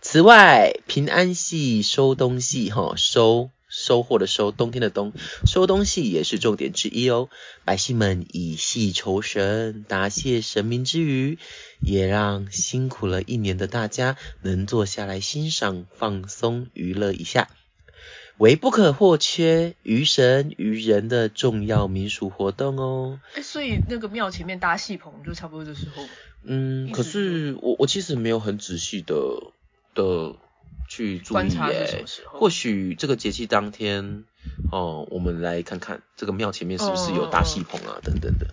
[0.01, 5.13] 此外，平安系收东西哈收收获的收，冬天的冬，
[5.47, 7.31] 收东西也是重点之一哦。
[7.65, 11.39] 百姓们以戏酬神，答谢神明之余，
[11.81, 17.49] 也让辛苦了一年的大家能坐下来欣赏、放松、娱乐一下。
[18.39, 23.21] 为不可或缺于神于人的重要民俗活动哦。
[23.35, 26.03] 哎，所以那个庙前面搭戏棚就差不多这时候。
[26.43, 29.15] 嗯，可是我我其实没有很仔细的
[29.95, 30.37] 的
[30.91, 34.25] 去注意耶或许这个节气当天，
[34.73, 38.49] 哦，我们来看看这个庙前面是不是有搭戏棚啊，等等的。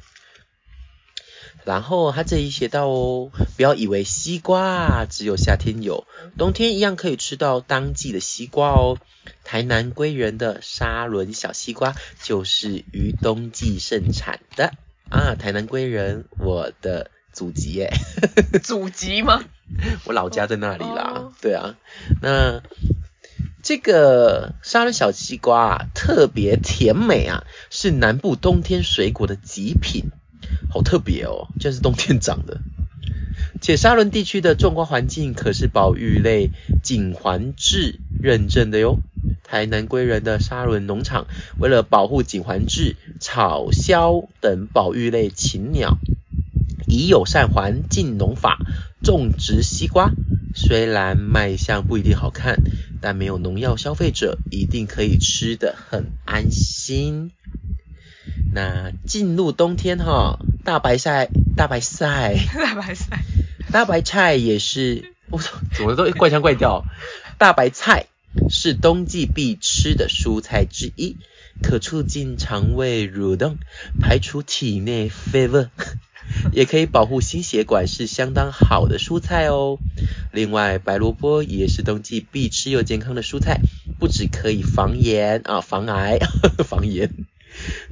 [1.66, 6.06] 然后他这里写到哦，不要以为西瓜只有夏天有，
[6.38, 9.00] 冬天一样可以吃到当季的西瓜哦。
[9.44, 14.74] 台南归仁的沙仑小西瓜就是于冬季盛产的
[15.10, 15.36] 啊。
[15.36, 17.94] 台南归仁，我的祖籍耶。
[18.64, 19.44] 祖籍吗？
[20.06, 21.76] 我老家在那里啦，哦对啊，
[22.20, 22.64] 那
[23.62, 30.06] 这个沙仑小西瓜啊，特别甜美啊，是南部冬天水果的极品，
[30.74, 32.60] 好特别哦，居然是冬天长的。
[33.62, 36.50] 且沙仑地区的种瓜环境可是保育类
[36.84, 38.98] 景环志认证的哟。
[39.44, 41.28] 台南归仁的沙仑农场
[41.60, 45.98] 为了保护景环志、草鸮等保育类禽鸟，
[46.88, 48.58] 以友善环境农法
[49.04, 50.12] 种植西瓜，
[50.56, 52.62] 虽然卖相不一定好看，
[53.02, 57.32] 但没有农药，消费者一定可以吃得很安心。
[58.54, 63.24] 那进入冬天哈，大白菜、大白菜、大白菜。
[63.70, 66.86] 大白菜也是，我操，怎么都怪腔怪调。
[67.38, 68.06] 大白菜
[68.50, 71.18] 是冬季必吃的蔬菜之一，
[71.62, 73.58] 可促进肠胃蠕动，
[74.00, 75.68] 排除体内废物，
[76.54, 79.78] 也可以保护心血管，是相当好的蔬菜哦。
[80.32, 83.60] 另外，白萝卜也是冬季必吃又健康的蔬菜，
[84.00, 86.20] 不只可以防炎啊，防癌，
[86.64, 87.12] 防炎，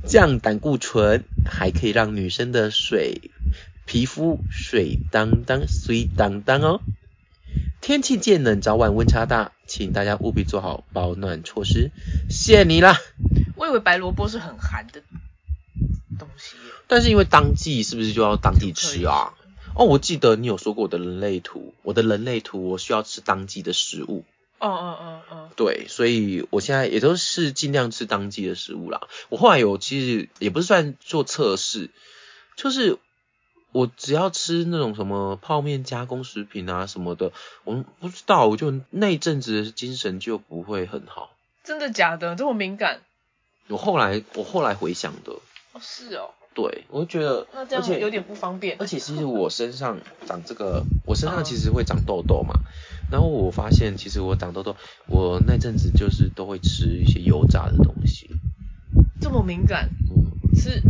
[0.06, 3.32] 降胆固醇，还可以让女生的水
[3.86, 6.82] 皮肤水当当、水当当哦。
[7.82, 11.92] 天气渐冷，早晚温差大，请大家务必做好保暖措施。
[12.30, 12.98] 谢你啦！
[13.56, 15.02] 我以为白萝卜是很寒的
[16.20, 16.56] 东西。
[16.88, 19.34] 但是因为当季是不是就要当地吃啊？
[19.76, 24.24] 哦，我记得你有说过我的人类图，我的人类图我需要吃当季的食物，
[24.60, 25.50] 哦哦哦哦。
[25.58, 29.02] 对，所以我现在也都是尽量吃当季的食物啦。
[29.28, 31.90] 我后来有其实也不是算做测试，
[32.56, 32.98] 就是
[33.74, 37.34] 我只要吃那种什么泡面加工食品啊什么的，
[37.66, 41.36] 我不知道，我就那一阵子的精神就不会很好。
[41.66, 42.36] 真的假的？
[42.38, 43.02] 这么敏感？
[43.70, 45.32] 我后来我后来回想的，
[45.74, 46.30] 哦，是哦。
[46.54, 48.78] 对我就觉得，那这而且样有点不方便。
[48.80, 52.62] 而且其实我身上长这个， 我身上其实会长痘痘嘛。
[53.12, 54.74] 然后我发现，其实我长痘痘，
[55.08, 58.30] 我那阵子就是都会吃一些油炸的东西。
[59.20, 60.82] 这么敏感，嗯，是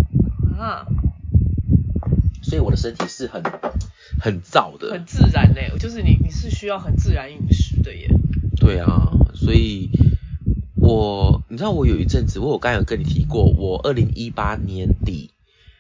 [0.60, 0.86] 啊，
[2.44, 3.42] 所以我的身体是很
[4.22, 4.92] 很燥的。
[4.92, 5.80] 很自然呢。
[5.80, 8.08] 就是你你是需要很自然饮食的耶。
[8.58, 9.90] 对啊，所以
[10.86, 15.32] 我你知道我有一阵子，我有刚有跟你提过，我二零一八年底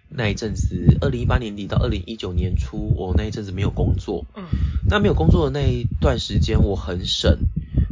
[0.09, 4.25] 那一阵子，二零一八年底到二零一九年初，我那一阵子没有工作。
[4.35, 4.43] 嗯
[4.87, 7.39] 那没有工作的那一段时间，我很省，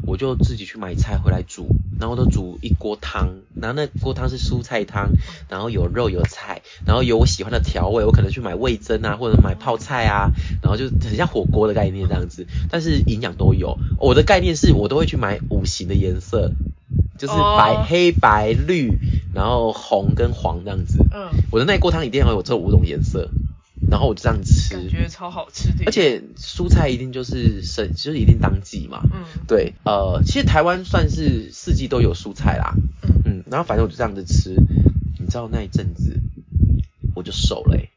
[0.05, 1.67] 我就自己去买菜回来煮，
[1.99, 5.11] 然后都煮一锅汤，然后那锅汤是蔬菜汤，
[5.49, 13.77] 然后有肉有菜，然后有我喜欢的调味，我可能去买味增啊，或者买泡菜啊，然后就很像火锅的概念这样子，但是营养都有。
[13.99, 16.51] 我的概念是我都会去买五行的颜色，
[17.17, 18.97] 就是白、哦黑白绿，
[19.33, 20.97] 然后红跟黄这样子。
[21.13, 23.29] 嗯，我的那锅汤一定要有这五种颜色，
[23.89, 24.73] 然后我就这样吃。
[24.75, 29.01] 感觉超好吃的，而且蔬菜一定就是生，就是一定当季嘛。
[29.13, 32.73] 嗯对，呃，其实台湾算是四季都有蔬菜啦。
[33.03, 34.55] 嗯嗯，然后反正我就这样子吃，
[35.19, 36.19] 你知道那一阵子
[37.15, 37.89] 我就瘦了、欸，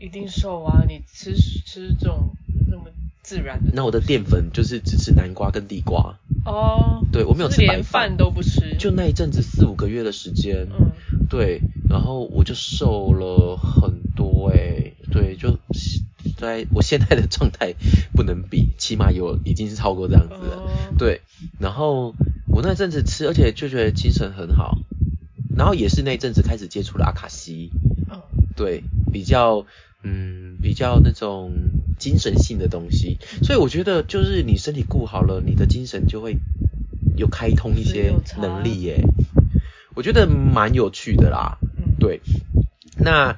[0.00, 0.84] 一定瘦啊！
[0.88, 2.34] 你吃吃这种
[2.68, 2.84] 那么
[3.22, 7.76] 自然的，那我的淀粉就是只吃南瓜跟地瓜，哦，对我没有吃白饭。
[7.76, 10.92] 连饭都不吃，就那一阵子四五个月的时间，嗯。
[11.30, 15.58] 对，然后我就瘦了很多诶、对，就
[16.36, 17.74] 在我现在的状态
[18.14, 20.56] 不能比，起码有已经是超过这样子了。
[20.56, 21.22] 哦，对，
[21.58, 22.14] 然后
[22.48, 24.76] 我那阵子吃，而且就觉得精神很好，
[25.56, 27.70] 然后也是那阵子开始接触了阿卡西，
[28.10, 28.20] 嗯。
[28.54, 29.64] 对，比较
[30.02, 31.52] 嗯比较那种
[31.98, 36.36] 精神性的东西，所以我觉得就是你身体顾好了，你的精神就会
[37.16, 39.00] 有开通一些能力耶，
[39.94, 42.20] 我觉得蛮有趣的啦，嗯，对，
[42.98, 43.36] 那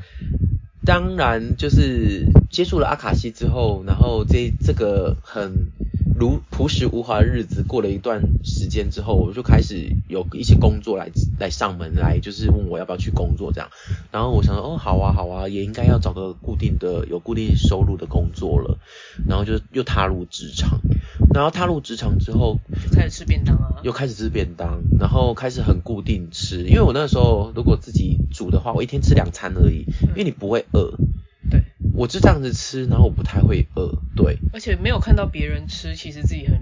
[0.85, 5.71] 当然就是接触了阿卡西之后，然后这这个很
[6.17, 13.69] 如朴实无华的日子过了一段时间之后，我就开始有一些工作来来上门来，就是问我要不要去工作这样。
[14.13, 18.79] 然后我想说，哦，好啊，好啊，也应该要找个固定的有固定收入的工作了。
[19.29, 20.81] 然后就又踏入职场，
[21.35, 30.93] 然后踏入职场之后，就开始吃便当啊，又开始吃便当，然后开始很固定吃，因为我那时候如果自己煮的话，我一天吃两餐而已，因为你不会饿。
[30.93, 30.99] 对，
[31.95, 36.59] 我就这样子吃，然后我不太会饿，对，而且没有看到别人吃，其实自己很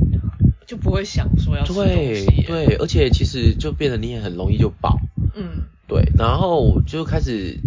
[0.66, 4.98] 就不会想说要吃东对西，，对，而且其实就变得你也很容易就饱，
[5.34, 5.64] 嗯。
[5.88, 7.58] 对，然后我就开始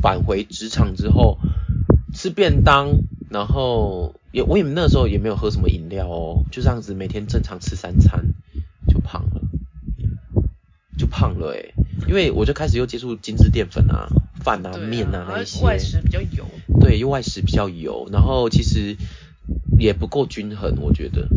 [0.00, 1.38] 返回职场之后
[2.14, 8.24] 吃便当，然后也我也那时候也没有喝什么饮料哦，就这样子每天正常吃三餐，
[8.88, 9.42] 就胖了，
[10.96, 11.74] 就胖了诶、
[12.08, 14.08] 因为我就开始又接触精致淀粉啊、
[14.42, 16.46] 饭啊、对面啊那一些，外食比较油，
[16.80, 18.96] 对，又外食比较油，然后其实
[19.78, 21.28] 也不够均衡，我觉得，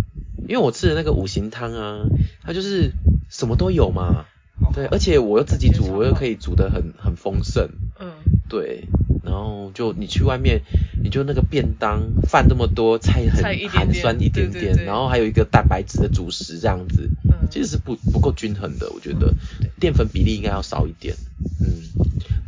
[0.48, 2.06] 因为我吃的那个五行汤啊，
[2.42, 2.94] 它就是
[3.30, 4.26] 什么都有嘛，
[4.74, 7.70] 对，而且我又自己煮，我又可以煮的很很丰盛，
[8.00, 8.12] 嗯。
[8.50, 8.84] 对，
[9.24, 10.62] 然后就你去外面，
[11.02, 19.34] 你就那个便当饭那么多，菜很寒酸一点点，对对对然后还有一个蛋白质的主食这样子，嗯，其实是不不够均衡的，我觉得
[19.80, 21.16] 淀粉比例应该要少一点。
[21.62, 21.82] 嗯，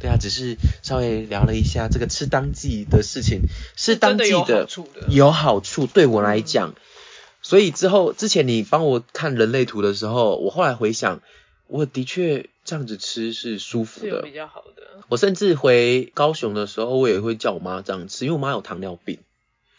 [0.02, 3.44] 对啊，只是稍微聊了一下这个吃当季的事情，
[3.78, 6.76] 是当季真的有好处的有好处，对我来讲。
[7.42, 11.22] 所以之后之前你帮我看人类图的时候，我后来回想，
[11.74, 14.18] 我的确这样子吃是舒服的。
[14.18, 14.32] 是比。
[14.32, 15.02] 较好的。
[15.10, 19.20] 我甚至回高雄的时候，我也会叫我妈这样吃，因为我妈有糖尿病。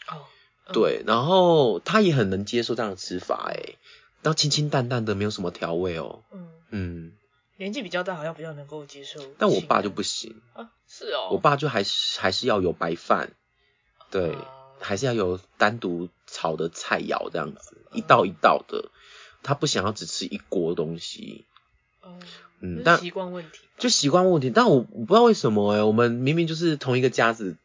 [0.07, 0.27] 哦，
[0.67, 3.77] 嗯，对，然后她也很能接受这样的吃法，诶，
[4.21, 6.23] 然后清清淡淡的，没有什么调味哦。
[6.33, 7.11] 嗯，嗯，
[7.55, 13.31] 年纪比较大，好像比较能够接受，但我爸就不行，啊，是哦，我爸就还是还是要有白饭，
[14.11, 14.51] 对，啊。
[14.81, 18.91] 还是要有单独炒的菜肴这样子，一道一道的，
[19.41, 21.45] 他不想要只吃一锅东西。
[22.05, 22.19] 嗯，
[22.61, 27.55] 嗯，但习惯问题，就习惯问题，但我我不知道为什么诶、我们明明就是同一个家子，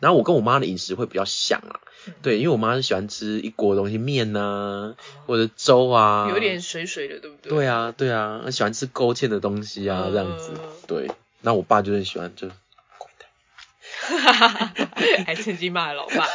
[0.00, 2.14] 然后我跟我妈的饮食会比较像啊，嗯。
[2.22, 4.94] 对，因为我妈是喜欢吃一锅东西，面呐、
[5.26, 7.50] 或者粥啊，有点水水的，对不对？
[7.50, 10.52] 对啊，对啊，很喜欢吃勾芡的东西啊，嗯这样子，
[10.86, 11.10] 对，
[11.42, 12.48] 那我爸就很喜欢就。
[15.26, 16.26] 还趁机骂老爸，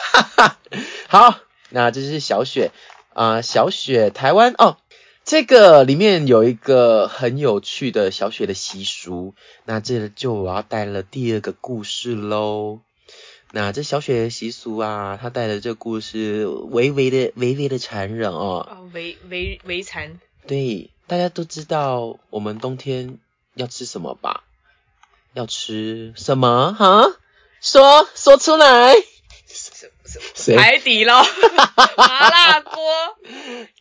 [1.09, 1.39] 好，
[1.69, 2.71] 那这是小雪
[3.13, 4.77] 啊、呃小雪台湾哦，
[5.27, 9.35] 这个里面有一个很有趣的小雪的习俗，
[9.65, 12.79] 那这就我要带了第二个故事喽。
[13.51, 18.59] 那这小雪的习俗啊，她带的这故事微微的、微微的残忍哦。
[18.59, 20.17] 啊，微微微残，
[20.47, 23.19] 对，大家都知道我们冬天
[23.53, 24.45] 要吃什么吧？
[25.33, 26.71] 要吃什么？
[26.71, 27.05] 哈？
[27.59, 28.95] 说说出来。
[30.57, 31.23] 海底捞。
[31.97, 32.73] 麻辣锅，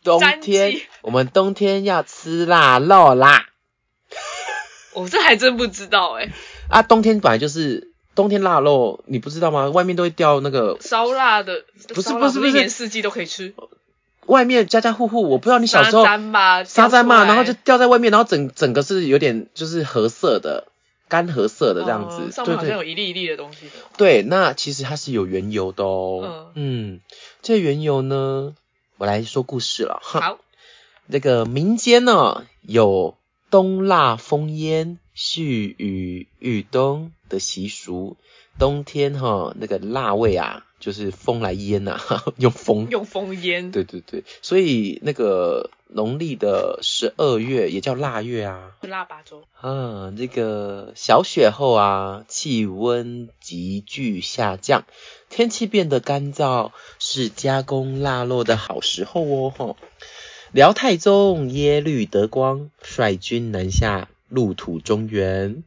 [0.03, 3.45] 冬天我们冬天要吃腊肉啦！
[4.93, 6.29] 我这还真不知道哎，
[6.69, 9.69] 啊，冬天本来就是冬天腊肉，你不知道吗？
[9.69, 12.49] 外面都会掉那个，烧腊的不是不是不是。
[12.49, 13.53] 一年四季都可以吃，
[14.25, 20.67] 外面家家户户，我不知道你小时候沙砧吧，沙砧嘛，然后就掉在外面，然后整整个是有点就是褐色的，
[21.07, 23.71] 干褐色的这样子，哦上面好像有一粒一粒的东西的。
[23.97, 26.51] 对，那其实它是有缘由的哦。
[26.55, 26.99] 嗯，
[27.41, 28.55] 这缘由呢，
[28.97, 30.19] 我来说故事了哈。
[30.19, 30.39] 好，
[31.05, 33.17] 那个民间呢有
[33.49, 38.17] 冬腊风烟、续雨雨冬的习俗。
[38.59, 42.87] 冬天哈，那个腊味啊，就是风来腌呐、啊， 用风。
[42.89, 43.71] 用风烟。
[43.71, 48.71] 对对对，所以那个农历的十二月也叫腊月啊。
[48.81, 49.43] 是腊八粥。
[49.59, 54.85] 啊，这个小雪后啊，气温急剧下降，
[55.29, 59.53] 天气变得干燥，是加工腊肉的好时候哦。
[59.57, 59.75] 吼，
[60.53, 65.65] 辽太宗耶律德光率军南下入土中原，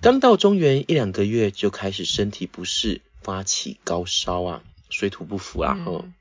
[0.00, 5.78] 刚到中原一两个月就开始身体不适，发起高烧啊，水土不服啦。
[5.84, 6.14] 吼、嗯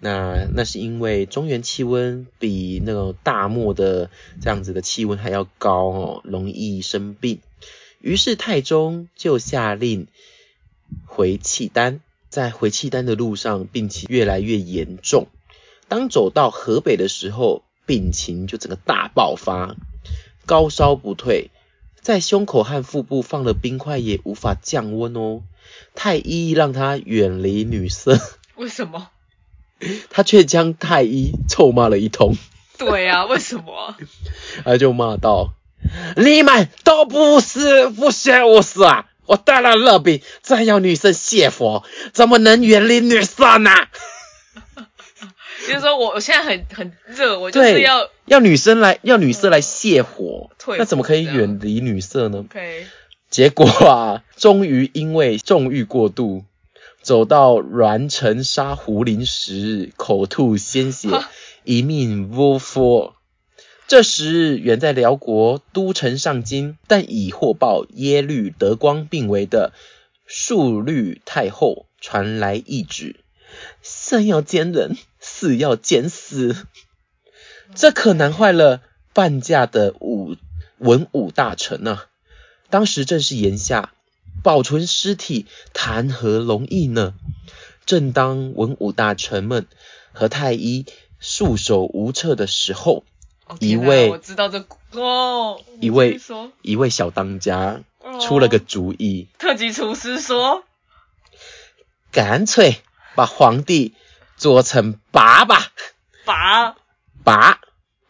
[0.00, 7.38] 那那是因为中原气温比那种大漠的这样子的气温还要高哦，容易生病。
[8.00, 10.08] 于是太宗就下令
[11.06, 15.28] 回契丹，在回契丹的路上，病情越来越严重。
[15.86, 19.76] 当走到河北的时候，病情就整个大爆发，
[20.46, 21.52] 高烧不退，
[22.02, 25.42] 在胸口和腹部放了冰块也无法降温哦。
[25.94, 28.18] 太医让他远离女色。
[28.56, 29.08] 为什么？
[30.10, 32.36] 他却将太医臭骂了一通，
[32.78, 33.96] 对啊，为什么？
[34.64, 35.54] 他就骂道
[36.16, 39.06] ：“你们都不是不学无术啊！
[39.26, 43.70] 我得了热病，再要女生谢佛，怎么能远离女色呢？
[45.66, 52.86] 就是说我我现在很很热，我就是要要女生来，要女色来泻火，那怎么可以远离女色呢？OK。
[53.30, 56.44] 结果啊，终于因为纵欲过度，
[57.00, 61.08] 走到栾城沙湖林时，口吐鲜血，
[61.64, 63.12] 一命呜呼。
[63.88, 69.72] 这时，远在辽国都城上京，但已获报耶律德光病危的
[70.26, 73.16] 肃律太后传来懿旨：
[73.82, 76.66] 生要奸人，死要奸死。
[77.74, 78.82] 这可难坏了
[79.14, 80.36] 半价的武
[80.76, 82.08] 文武大臣啊！
[82.68, 83.92] 当时正是炎夏，
[84.42, 87.14] 保存尸体谈何容易呢？
[87.86, 89.66] 正当文武大臣们
[90.12, 90.86] 和太医
[91.18, 93.04] 束手无策的时候，
[93.58, 96.20] 一位我知道这哦，一位
[96.62, 100.64] 一位小当家哦出了个主意，特级厨师说，
[102.10, 102.82] 干脆
[103.14, 103.94] 把皇帝
[104.42, 105.68] 做成拔吧。
[106.24, 106.74] 拔，
[107.22, 107.60] 拔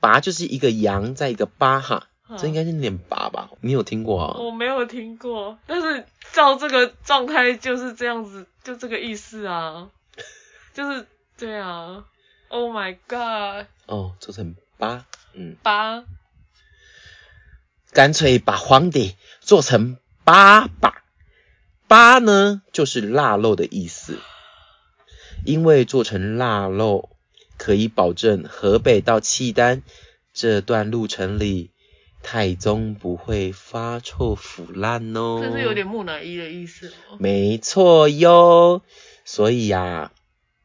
[0.01, 3.51] 拔就是一个羊在一个八哈，嗯这应该是念拔吧？
[3.61, 4.39] 你有听过啊？
[4.39, 9.91] 我没有听过，但是照这个状态就是这样子，就这个意思啊，
[10.72, 11.07] 就是
[11.37, 12.07] 对啊
[12.49, 15.05] ，Oh my god，哦，做成八，
[15.35, 15.59] 嗯。
[15.62, 16.05] 粑，
[17.93, 21.03] 干脆把皇帝做成八把。
[21.87, 24.18] 八呢，就是腊肉的意思。
[25.45, 27.11] 因为做成腊肉，
[27.57, 29.82] 可以保证河北到契丹
[30.32, 31.70] 这段路程里，
[32.22, 35.40] 太宗不会发臭腐烂哦。
[35.43, 37.16] 这是有点木乃伊的意思哦。
[37.18, 38.82] 没错哟。
[39.24, 40.11] 所以呀、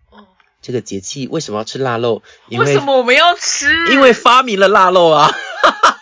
[0.09, 0.25] 哦，
[0.61, 2.23] 这个节气为什么要吃腊肉？
[2.49, 3.91] 因为为什么我们要吃？
[3.91, 5.31] 因为发明了腊肉啊。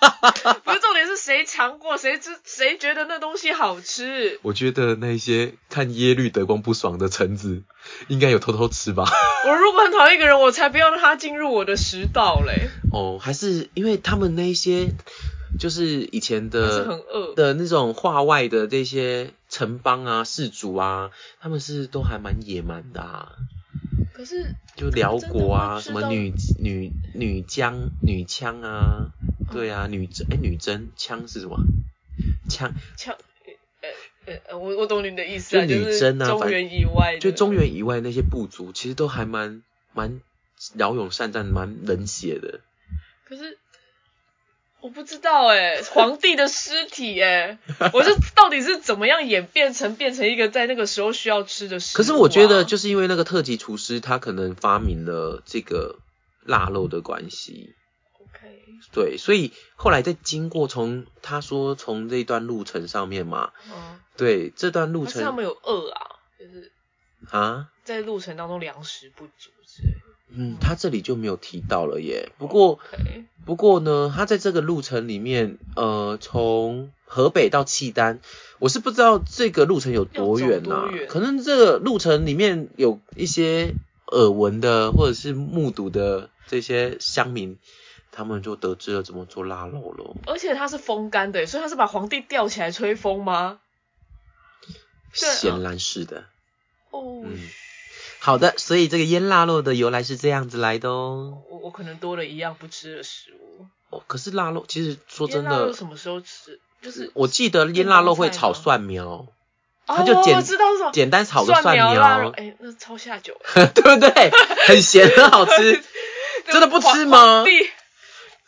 [0.64, 4.40] 不是重点是谁尝过，谁知谁觉得那东西好吃？
[4.42, 7.64] 我觉得那些看耶律德光不爽的臣子，
[8.08, 9.06] 应该有偷偷吃吧？
[9.48, 14.90] 我如果很讨厌一个人，我才不要让他进入我的食道嘞，哦，还是因为他们那些
[15.60, 17.34] 就是以前的是很的饿。
[17.36, 23.34] 的那种画外的这些城邦啊、氏族啊，他们是都还蛮野蛮的啊。
[24.14, 29.12] 可是就辽国啊，什么女女女将、女枪啊，
[29.52, 31.58] 对啊，女真哎女真枪是什么？
[32.50, 33.16] 枪枪，
[33.82, 33.90] 呃
[34.26, 39.62] 呃呃，我我懂你的意思啊，就女真啊反中原以外，就中原以外那些部族，其实都还蛮
[39.94, 40.22] 蛮
[40.58, 42.62] 骁勇善战、蛮冷血的。
[43.28, 43.58] 可是
[44.82, 47.58] 我不知道哎、皇帝的尸体哎、
[47.92, 51.98] 我这 到底是怎么样演变成变成一个在那个时候需要吃的食物、啊？
[51.98, 55.98] 可是我觉得，就是因为那个特级厨师，他可能发明了这个
[56.44, 57.74] 腊肉的关系
[58.92, 66.02] 对，所以后来在经过从他说从这段路程上面嘛，嗯，对这段路程还是他们有饿啊，
[66.40, 66.72] 就是
[67.30, 70.00] 啊，在路程当中粮食不足之类的。
[70.38, 72.32] 嗯，他这里就没有提到了耶。
[72.38, 72.80] 不过
[73.46, 78.20] 不过呢，他在这个路程里面，呃，从河北到契丹，
[78.60, 83.76] 我是不知道这个路程有多远呐、可能这个路程里面有一些
[84.08, 87.58] 耳闻的或者是目睹的这些乡民，
[88.16, 90.16] 他们就得知了怎么做腊肉了。
[90.26, 93.60] 而且它是风干的，所以它是把皇帝吊起来吹风吗？
[95.14, 96.26] 显然是的。
[96.92, 97.50] 哦，嗯
[98.20, 101.44] 好的，所以这个腌腊肉的由来是这样子来的哦。
[101.50, 103.68] 我我可能多了一样不吃的食物。
[103.90, 106.60] 哦，可是腊肉其实说真的，什么时候吃？
[106.82, 109.28] 就是我记得腌腊肉会炒蒜苗，哦
[109.88, 114.32] 它就简我知道是什么简单炒个蒜苗腊肉，苗，哎，那超下酒， 对不对？
[114.68, 115.84] 很咸，很好吃。
[116.52, 117.52] 真的不吃吗皇帝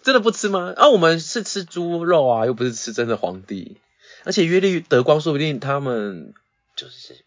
[0.08, 0.74] 真的不吃吗？
[0.78, 3.76] 啊，我们是吃猪肉啊，又不是吃真的皇帝。
[4.24, 6.34] 而且约利德光说不定他们
[6.78, 7.18] 就是，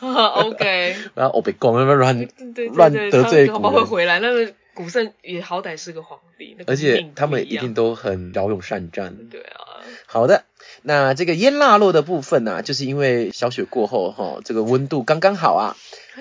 [0.00, 2.26] OK， 然后我被讲那么乱，
[2.72, 4.18] 乱，得罪他们会回来。
[4.18, 9.28] 那个古圣也好歹是个皇帝，那个而且他们一定都很骁勇善战。
[9.28, 10.46] 对啊，好的，
[10.80, 15.76] 那这个腌腊肉的部分呢、就是因为小雪过后哈，这个温度刚刚好啊，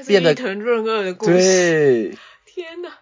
[0.06, 1.32] 变得润二的故事。
[1.32, 3.00] 对，天哪！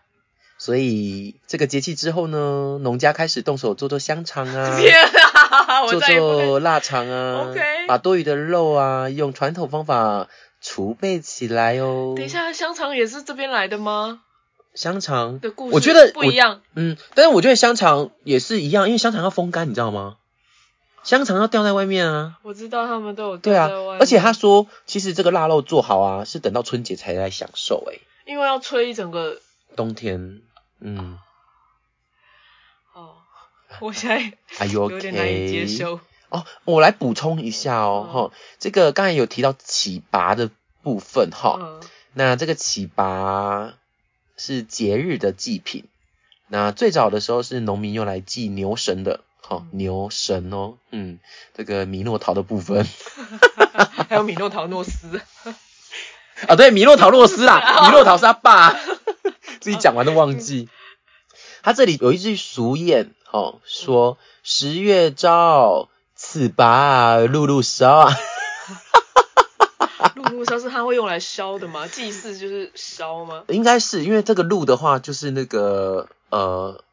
[0.65, 4.79] 所以这个节气之后呢，农家开始动手做做香肠啊，
[5.87, 7.53] 做做腊肠啊
[7.87, 10.27] 把多余的肉啊，用传统方法
[10.61, 12.15] 储备起来哦。
[12.17, 14.21] 等一，下，香肠也是这边来的吗？
[14.73, 16.61] 香肠的故事我觉得不一样。
[16.73, 20.15] 嗯，但是我觉得香肠也是一样，因为香肠要风干，你知道吗？
[21.03, 22.39] 香肠要吊在外面啊。
[22.41, 28.01] 我知道他们都有吊在外面，而且他说，其实这个腊肉做好啊，是等到春节才来享受、欸。
[28.25, 29.37] 因为要吹一整个
[29.75, 30.41] 冬天，
[30.87, 31.17] 嗯
[32.93, 33.15] 哦，
[33.79, 35.67] 我现在， Are 点难以接？
[35.67, 35.99] 受。
[36.29, 40.49] 哦，我来补充一下哦，嗯哈、这个刚才有提到起拔的
[40.83, 41.79] 部分哈、嗯，
[42.13, 43.73] 那这个起拔
[44.37, 45.85] 是节日的祭品，
[46.47, 51.19] 那最早的时候是农民用来祭牛神的，好、嗯牛神哦，嗯，
[51.55, 52.85] 这个米诺陶的部分
[54.09, 55.21] 还有米诺陶诺斯。
[56.47, 58.75] 啊，对，米诺陶诺斯啊， 米诺陶是他爸，
[59.65, 60.69] 自己讲完都忘记。
[61.63, 68.15] 他这里有一句俗谚，哦，说十月朝，此拔露露烧啊。
[70.13, 71.87] 露露烧 是它会用来烧的吗？
[71.87, 73.43] 祭祀就是烧吗？
[73.47, 76.83] 应该是因为这个鹿的话，就是那个呃，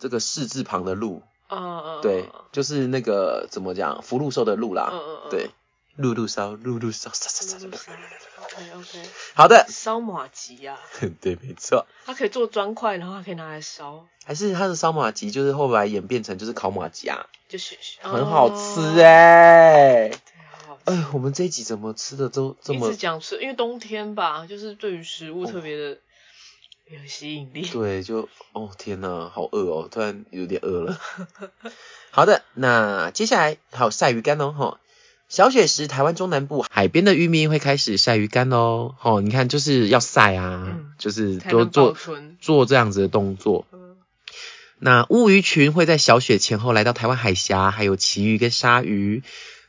[0.00, 5.50] 这个士字旁的鹿，嗯嗯，对，就是那个怎么讲，福禄寿的禄啦，嗯嗯嗯对，
[5.98, 7.66] 鹿鹿烧，露露烧，烧烧烧。
[7.66, 10.78] OK OK，好的，烧马吉呀，
[11.20, 20.18] 对，没错，它可以做砖块，然后还可以拿来烧，还是它的烧马吉，就是后来演变成就是烤马吉啊，就是很好吃哎、哎、对，
[20.52, 20.82] 好好吃。
[20.84, 25.98] 哎，我们这一集怎么吃的都这一么直讲吃，因为冬天吧，就是对于食物特别的
[26.86, 27.68] 有吸引力。
[27.68, 30.96] 对，就哦天呐，好饿哦，突然有点饿了。
[32.12, 34.80] 好的，那接下来还有晒鱼干哦，哈。
[35.28, 41.96] 小雪时，台湾中南部海边的渔民会开始晒鱼干哦，哦，你看就是要晒啊，嗯就是多做。
[42.40, 43.66] 做这样子的动作。
[43.72, 43.96] 嗯
[44.80, 49.24] 那乌鱼群会在小雪前后来到台湾海峡，还有旗鱼跟鲨鱼，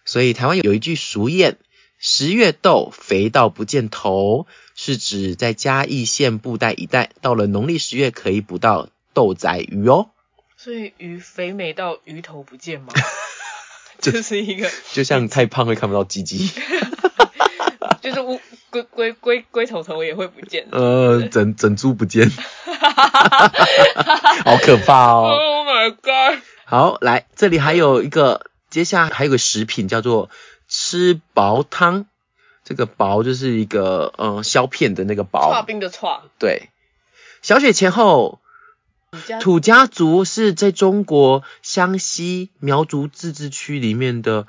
[0.05, 1.55] 所以台湾有一句俗谚
[1.97, 4.45] ：“十月豆，肥到不见头”，
[4.76, 10.12] 是指在嘉义县布袋一带，到了农历十月可以捕到豆仔鱼哦。
[10.55, 12.93] 所以鱼肥美到鱼头不见吗？
[14.02, 16.50] 就是一个， 就像太胖会看不到鸡鸡，
[18.02, 18.39] 就是乌
[18.70, 20.68] 龟龟龟龟头头也会不见。
[20.72, 22.30] 呃，整整株不见，
[24.45, 25.36] 好可怕哦。
[25.38, 26.41] Oh my god！
[26.66, 30.30] 好，来这里还有一个，接下来还有个食品叫做
[30.68, 32.06] 吃薄汤。
[32.64, 36.70] 这个薄就是一个呃削片的那个刨薄，冰的刨，对。
[37.41, 38.39] 小雪前后，
[39.41, 44.47] 土家族是在中国湘西苗族自治区里面的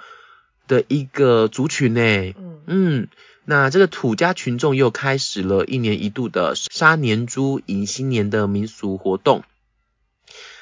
[0.69, 2.01] 的一个族群呢。
[2.37, 3.09] 嗯嗯，
[3.45, 9.45] 那这个土家群众又开始了一年一度的杀年猪迎新年的民俗活动。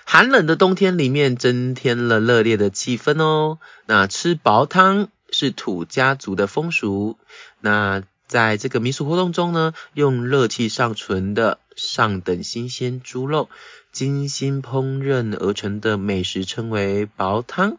[0.05, 3.59] 寒冷的冬天里面增添了热烈的气氛哦。
[3.85, 7.19] 那吃薄汤是土家族的风俗。
[7.61, 13.51] 那在这个民俗活动中呢，用热气上存的上等新鲜猪肉
[13.99, 17.79] 精心烹饪而成的美食称为煲汤。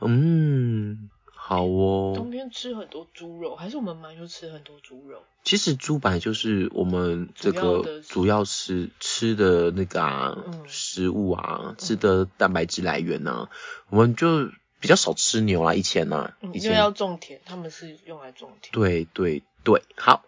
[0.00, 2.14] 嗯，好哦。
[2.16, 5.18] 冬天吃很多猪肉，还是我们蛮就吃很多猪肉？
[5.44, 13.50] 其实猪本来就是我们这个主要吃吃的那个啊、嗯食物啊，吃的蛋白质来源啊，
[13.90, 14.46] 我们就
[14.80, 18.72] 比较少吃牛啦，以前呐、嗯，以前因为要种田，他们是用来种田。
[18.72, 20.24] 对对对，好，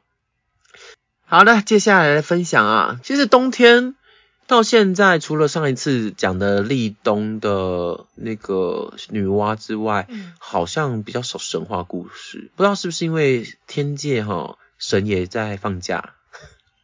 [1.25, 3.95] 好的，接下来来分享啊，其实冬天
[4.51, 16.15] 到现在，除了上一次讲的立冬的那个女娲之外，嗯，好像比较少神话故事，不知道是不是因为天界哈神也在放假，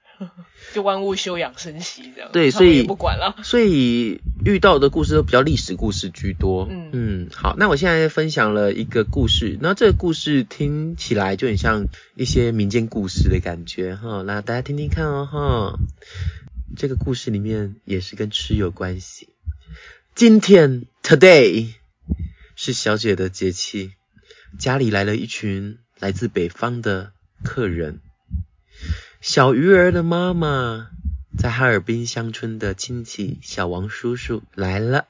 [0.72, 2.30] 就万物休养生息这样。
[2.32, 3.34] 对，所以不管了。
[3.42, 6.68] 所以遇到的故事都比较历史故事居多。
[6.70, 15.78] 嗯嗯，好，那我现在分享了一个故事，那这个故事听起来就很像一些民间故事的感觉哈，那大家听听看哦哈。
[16.74, 19.28] 这个故事里面也是跟吃有关系。
[20.14, 21.74] 今天 today
[22.54, 23.92] 是小姐的节气，
[24.58, 27.12] 家里来了一群来自北方的
[27.44, 28.00] 客人。
[29.20, 30.88] 小鱼儿的妈妈
[31.38, 35.06] 在哈尔滨乡村的亲戚小王叔叔来了，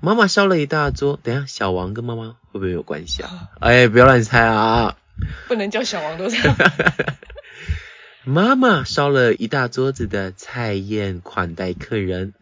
[0.00, 1.18] 妈妈烧了一大桌。
[1.22, 3.50] 等一下，小王跟妈妈会不会有关系啊？
[3.60, 4.96] 哎，不要乱猜啊！
[5.48, 6.56] 不能叫小王都这样。
[8.24, 12.34] 妈妈烧了一大桌子的菜宴款待客人。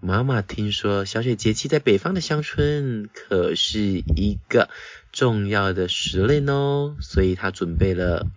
[0.00, 4.70] 妈妈听说小雪节气在北方的乡村可是一个
[5.10, 8.28] 重要的时令哦，所以她准备了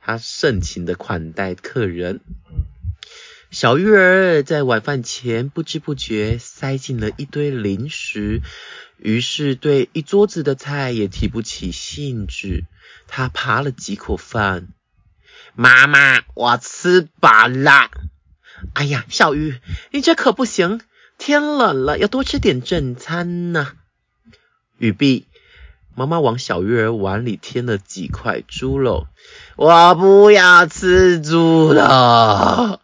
[0.00, 2.20] 她盛情的款待客人。
[3.50, 8.40] 小鱼儿在晚饭前不知不觉塞进了一堆零食，
[8.98, 12.62] 于是对一桌子的菜也提不起兴致。
[13.08, 14.68] 他扒了几口饭，
[15.62, 17.90] 妈妈，我吃饱了。
[18.72, 20.80] 哎呀，小鱼，你这可不行，
[21.18, 23.72] 天冷了要多吃点正餐呢。
[24.78, 25.26] 雨碧，
[25.94, 29.06] 妈妈往小鱼儿碗里添了几块猪肉。
[29.56, 32.80] 我不要吃猪肉。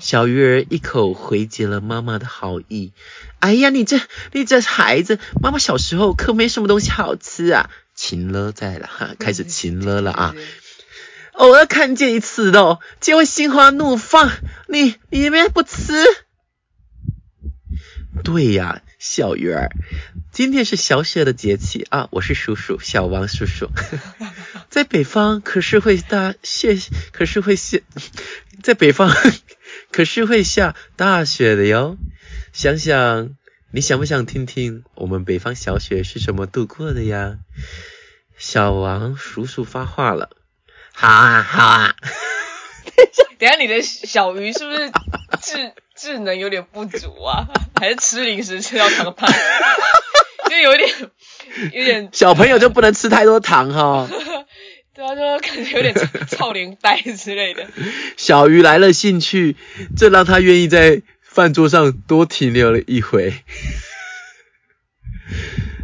[0.00, 2.94] 小鱼儿一口回绝了妈妈的好意。
[3.40, 4.00] 哎呀，你这
[4.32, 7.68] 你这孩子，妈妈小时候可没什么东西好吃啊。
[7.94, 8.88] 情了在了，
[9.18, 10.34] 开始情了了啊！
[11.34, 14.30] 偶尔看见一次肉，就会心花怒放。
[14.68, 15.92] 你你们不吃？
[18.22, 19.70] 对呀，小鱼儿，
[20.32, 22.08] 今天是小雪的节气啊！
[22.12, 23.68] 我是叔叔，小王叔叔，
[24.70, 26.78] 在北方可是会大雪，
[27.12, 27.80] 可是会下，
[28.62, 29.10] 在北方
[29.90, 31.98] 可是会下大雪的哟。
[32.52, 33.36] 想想，
[33.72, 37.38] 你想不想听听我们北方小雪是怎么度过的呀？
[38.38, 40.30] 小王叔叔发话了。
[40.94, 41.94] 好啊，好啊，
[43.38, 44.90] 等一下你的小鱼是不是
[45.42, 47.46] 智智能有点不足啊？
[47.78, 49.30] 还是吃零食吃到糖胖？
[50.48, 50.88] 就有点
[51.72, 54.08] 有点小朋友就不能吃太多糖哈、
[54.94, 55.94] 对啊，就感觉有点
[56.28, 57.66] 超龄呆之类的。
[58.16, 59.56] 小鱼来了兴趣，
[59.96, 63.34] 这让他愿意在饭桌上多停留了一回。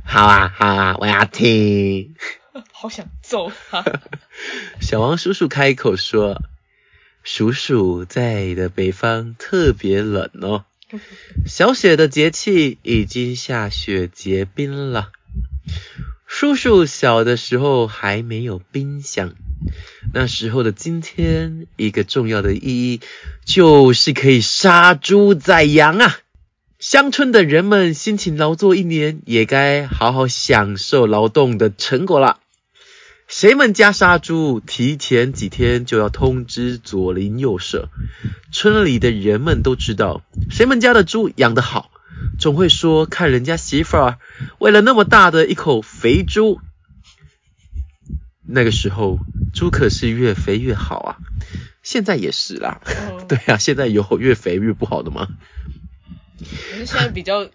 [0.04, 2.14] 好啊，好啊，我要听。
[2.72, 3.84] 好想揍他！
[4.80, 6.42] 小王叔叔开口说
[7.22, 10.64] ：“叔叔在的北方特别冷哦，
[11.46, 15.10] 小雪的节气已经下雪结冰了。
[16.26, 19.34] 叔叔小的时候还没有冰箱，
[20.14, 23.00] 那时候的今天，一个重要的意义
[23.44, 26.18] 就是可以杀猪宰羊啊。”
[26.80, 32.40] 乡村的人们辛勤劳作一年，也该好好享受劳动的成果了。
[33.28, 37.90] 谁们家杀猪，提前几天就要通知左邻右舍。
[38.50, 41.90] 村里的人们都知道，谁们家的猪养得好，
[42.38, 44.18] 总会说看人家媳妇儿
[44.58, 46.60] 喂了那么大的一口肥猪，
[48.48, 49.18] 那个时候
[49.52, 51.16] 猪可是越肥越好啊。
[51.82, 55.28] 现在也是啦，嗯 对啊，现在有越肥越不好的吗？
[56.40, 57.48] 可是现在比较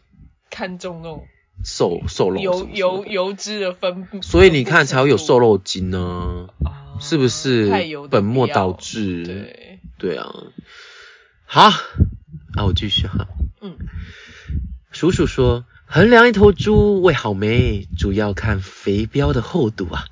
[0.50, 1.26] 看重那种
[1.64, 9.24] 瘦瘦肉油油油脂的分布， 所以你看才会有瘦肉精呢、啊，是不是太油的本末倒置？
[9.26, 10.34] 对，对啊，
[11.46, 11.62] 好，
[12.56, 13.28] 啊，我继续哈。
[13.62, 13.78] 嗯，
[14.92, 20.06] 叔叔说，衡量一头猪喂好没，主要看肥膘的厚度啊。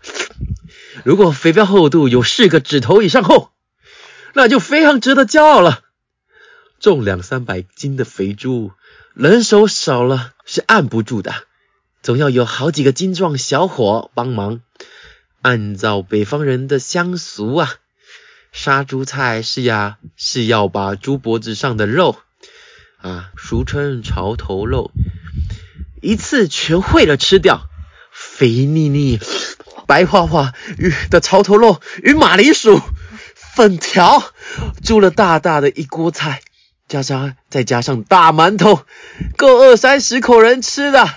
[1.04, 3.52] 如果肥膘厚度有四个指头以上厚，
[4.34, 5.82] 那就非常值得骄傲了。
[6.84, 8.74] 重两三百斤的肥猪，
[9.14, 11.34] 人手少了是按不住的，
[12.02, 14.60] 总要有好几个精壮小伙帮忙。
[15.42, 17.76] 按照北方人的乡俗啊，
[18.52, 22.18] 杀猪菜是呀，是要把猪脖子上的肉
[22.98, 24.92] 啊，俗称潮头肉，
[26.02, 27.62] 一次全烩了吃掉，
[28.12, 29.22] 肥腻腻、
[29.88, 30.52] 白花花
[31.10, 32.82] 的潮头肉与马铃薯、
[33.36, 34.22] 粉条，
[34.84, 36.42] 煮了大大的一锅菜，
[36.94, 38.84] 加上再加上大馒头，
[39.36, 41.10] 够二三十口人吃的。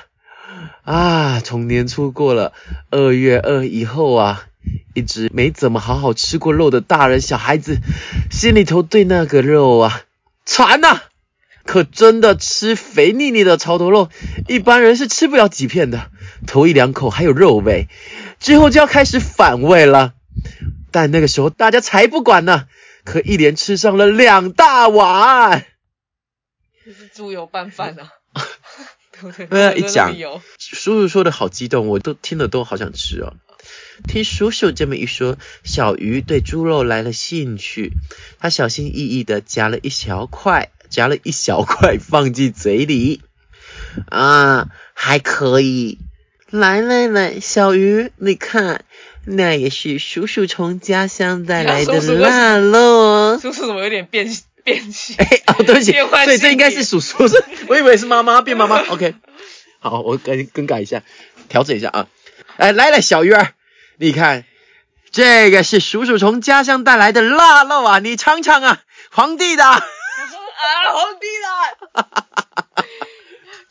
[0.85, 2.55] 啊，从年初过了
[2.91, 4.47] 二月二以后啊，
[4.95, 7.77] 一直没怎么好好吃过肉的大人小孩子，
[8.31, 10.01] 心里头对那个肉啊
[10.47, 11.03] 馋呐、
[11.67, 14.09] 可真的吃肥腻腻的潮头肉，
[14.49, 16.11] 一般人是吃不了几片的，
[16.47, 17.89] 头一两口还有肉味，
[18.41, 20.15] 之后就要开始反胃了。
[20.91, 22.65] 但那个时候大家才不管呢，
[23.07, 25.65] 可一连吃上了两大碗。
[26.85, 28.13] 这是猪油拌饭啊，
[29.13, 29.47] 对不对？
[29.47, 30.15] 对啊 一讲
[30.59, 33.35] 叔叔说的好激动，我都听了都好想吃哦。
[34.07, 37.93] 听叔叔这么一说，小鱼对猪肉来了兴趣，
[38.39, 43.23] 他小心翼翼的夹了一小块，夹了一小块放进嘴里。
[44.11, 45.99] 啊，还可以。
[46.51, 48.85] 来来来，小鱼，你看，
[49.27, 53.39] 那也是叔叔从家乡带来的腊肉哦。
[53.43, 54.29] 叔叔怎么有点变
[54.63, 55.17] 变形？
[55.19, 58.79] 哎，哦，对不起，对，这应该是叔叔，是我以为是妈妈变妈妈。
[58.89, 59.15] OK，
[59.81, 61.03] 好，我更更改一下，
[61.49, 62.07] 调整一下啊。
[62.57, 63.49] 哎，来了，小鱼儿，
[63.97, 64.45] 你看，
[65.11, 68.79] 这个是叔叔从家乡带来的腊肉啊，你尝尝啊，
[69.11, 69.65] 皇帝的。
[69.65, 69.83] 啊，
[70.93, 72.87] 皇帝的！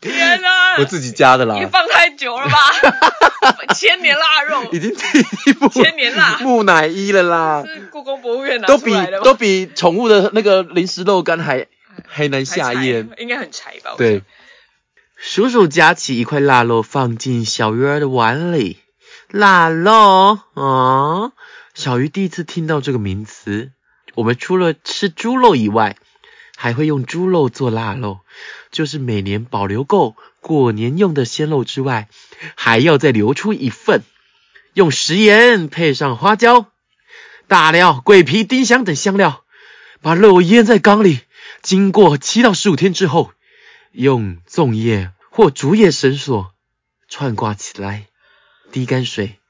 [0.00, 0.76] 天哪！
[0.78, 2.58] 我自己加的啦，你放太久了吧？
[3.74, 8.92] 千年腊肉已经第一部千年腊木乃伊了啦，是故宫博物院拿都比？
[9.24, 11.66] 都比宠物的那个零食肉干还
[12.06, 13.08] 还难下咽。
[13.18, 13.92] 应该很柴吧？
[13.92, 14.24] 我对想，
[15.16, 18.78] 叔叔夹起一块腊肉放进小鱼儿的碗里。
[19.28, 21.32] 腊肉啊，
[21.74, 23.72] 小鱼第一次听到这个名词。
[24.14, 25.96] 我们除了吃猪肉以外，
[26.56, 28.20] 还会用猪肉做腊肉，
[28.70, 30.16] 就是每年保留够
[30.46, 32.08] 过年用的鲜肉之外，
[32.54, 34.04] 还要再留出一份，
[34.74, 36.70] 用食盐配上花椒、
[37.48, 39.42] 大料、桂皮、丁香等香料，
[40.00, 41.18] 把肉腌在缸里，
[41.62, 43.32] 经过七到十五天之后，
[43.90, 46.52] 用粽叶或竹叶绳索
[47.08, 48.06] 串挂起来，
[48.70, 49.40] 滴干水，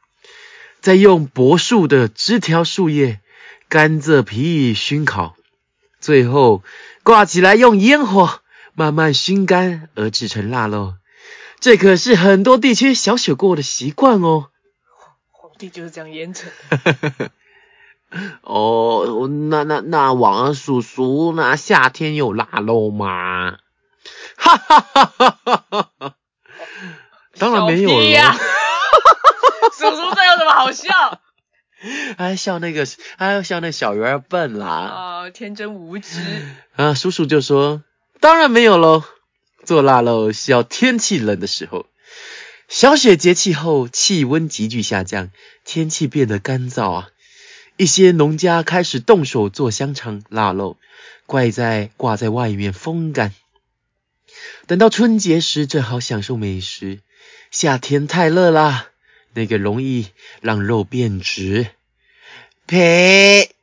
[0.80, 3.20] 再用柏树的枝条、树叶、
[3.68, 5.36] 甘蔗皮熏烤，
[6.00, 6.62] 最后
[7.02, 8.40] 挂起来用烟火
[8.76, 10.94] 慢慢熏干而制成腊肉。
[11.58, 14.50] 这可是很多地区小雪过的习惯哦。
[15.32, 17.30] 皇帝就是这样腌制的。
[18.42, 23.58] 哦，那那那王叔叔，那夏天有腊肉吗？
[24.38, 26.14] 哈哈哈哈哈哈！
[27.38, 28.38] 当然没有小屁呀了。
[29.76, 31.20] 叔叔这有什么好笑？
[32.16, 32.86] 还笑那个，
[33.18, 34.66] 还要笑那小鱼儿笨啦。
[34.66, 36.20] 啊，天真无知。
[36.76, 37.82] 啊，叔叔就说
[38.20, 39.04] ：“当然没有喽，
[39.64, 41.86] 做腊肉需要天气冷的时候。
[42.68, 45.30] 小雪节气后，气温急剧下降，
[45.64, 47.08] 天气变得干燥啊。
[47.76, 50.76] 一些农家开始动手做香肠、腊肉，
[51.26, 53.32] 挂在挂在外面风干。
[54.66, 57.00] 等到春节时，正好享受美食。
[57.50, 58.88] 夏天太热啦，
[59.34, 60.08] 那个容易
[60.40, 61.68] 让肉变质。
[62.66, 63.54] 呸！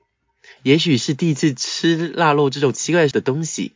[0.62, 3.74] 也许是第一次吃腊肉这种奇怪的东西，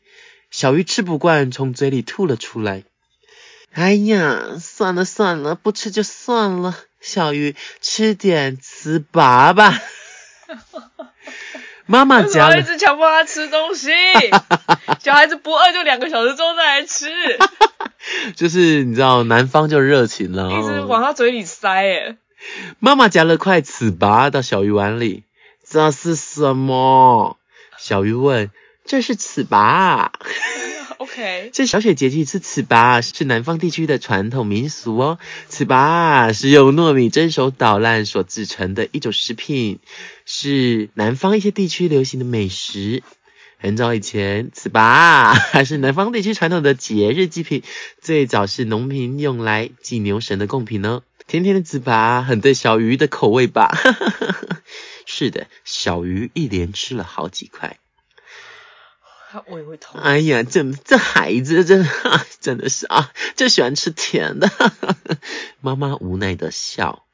[0.58, 2.84] 小鱼吃不惯，从嘴里吐了出来。
[3.74, 6.76] 哎呀，算了算了，不吃就算了。
[7.00, 9.80] 小鱼吃点糍粑吧。
[11.86, 13.92] 妈妈为什夹了，一直强迫他吃东西？
[15.00, 17.08] 小孩子不饿就两个小时之后再来吃，
[18.36, 20.88] 就是你知道南方就热情了、一直哦。
[20.88, 21.70] 往他嘴里塞。
[21.70, 22.18] 哎，
[22.80, 25.24] 妈妈夹了块糍粑到小鱼碗里，
[25.70, 27.38] 这是什么？
[27.78, 28.50] 小鱼问。
[28.88, 30.10] 这是糍粑。
[30.98, 35.20] OK，这小雪节气吃糍粑是南方地区的传统民俗哦。
[35.48, 39.80] 糍粑是用糯米蒸熟捣烂所制成的一种食品，
[40.26, 43.04] 是南方一些地区流行的美食。
[43.60, 47.62] 很早以前，糍粑还是南方地区传统的节日祭品，
[48.02, 51.04] 最早是农民用来祭牛神的贡品哦。
[51.28, 53.78] 甜甜的糍粑很对小鱼的口味吧？
[55.06, 57.78] 是的，小鱼一连吃了好几块。
[59.32, 60.00] 他胃会痛。
[60.00, 64.50] 哎呀，这这孩子真啊 真的是啊，就喜欢吃甜的。
[65.60, 67.06] 妈妈无奈的笑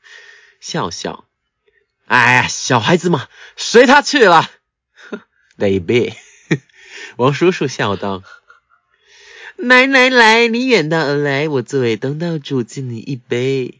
[0.59, 1.25] 笑笑。
[2.05, 4.49] 哎呀，小孩子嘛，随他去了。
[5.57, 6.13] baby，
[7.17, 8.23] 王叔叔笑道
[9.55, 13.79] ：“来来来，你远道而来，我作为东道主敬你一杯。”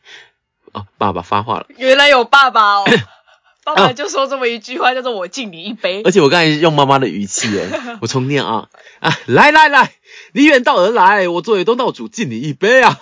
[0.71, 1.67] 哦，爸爸发话了。
[1.77, 2.85] 原来有爸爸哦，
[3.63, 6.01] 爸爸就说这么一句话，叫做“我敬你一杯。
[6.03, 8.69] 而且我刚才用妈妈的语气哎， 我重念啊。
[8.99, 9.93] 啊，来来来，
[10.33, 12.99] 你远道而来，我作为东道主敬你一杯啊！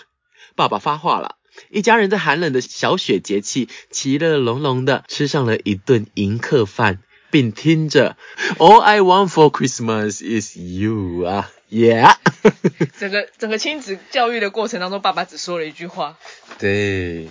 [0.55, 1.35] 爸爸发话了，
[1.69, 6.99] 一家人在寒冷的小雪节气，其乐融融的吃上了一顿迎客饭，
[7.31, 8.17] 并听着
[8.57, 12.15] All I want for Christmas is you 啊，Yeah，”
[12.99, 16.17] 整个整个亲子教育的过程当中，爸爸只说了一句话，
[16.59, 17.29] 对，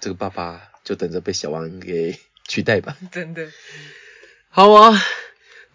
[0.00, 2.18] 这个爸爸就等着被小王给
[2.48, 2.96] 取代吧。
[3.12, 3.46] 真的。
[4.48, 4.92] 好啊，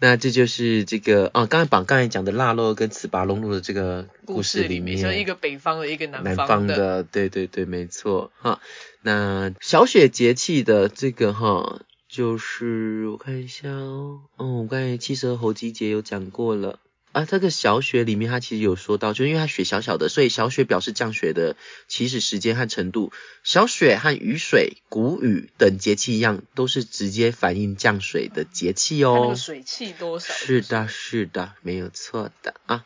[0.00, 6.46] 那这就是这个啊，刚才把刚才讲的腊肉跟糍粑融入的这个故事里面，就一个北方的，一个南南方的。
[6.46, 8.60] 方的，对对对，没错哈。
[9.00, 16.80] 那小雪节气的这个哈就是我看一下哦，嗯，我刚才七蛇猴鸡节有讲过了。
[17.14, 21.54] 啊，这个小雪里面，它其实有说到，就因为它雪小小的，所以小雪表示降雪的
[21.86, 23.12] 起始时间和程度。
[23.44, 29.32] 小雪和雨水、谷雨等节气一样，都是直接反映降水的节气哦。
[29.36, 30.34] 水汽多少？
[30.34, 32.84] 是的，是的，没有错的啊。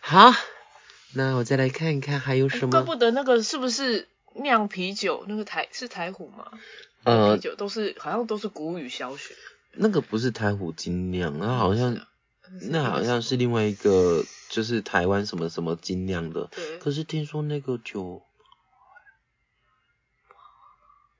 [0.00, 0.32] 好，
[1.12, 2.70] 那我再来看一看还有什么。
[2.70, 5.26] 怪不得那个是不是酿啤酒？
[5.28, 6.46] 那个台是台虎吗？
[7.04, 9.34] 呃，啤酒都是好像都是谷雨小雪。
[9.72, 12.06] 那个不是台虎精酿，那好像。
[12.70, 16.48] 那好像是另外一个，就是台湾什么什么精酿的。
[16.50, 16.78] 对。
[16.78, 18.22] 可是听说那个酒，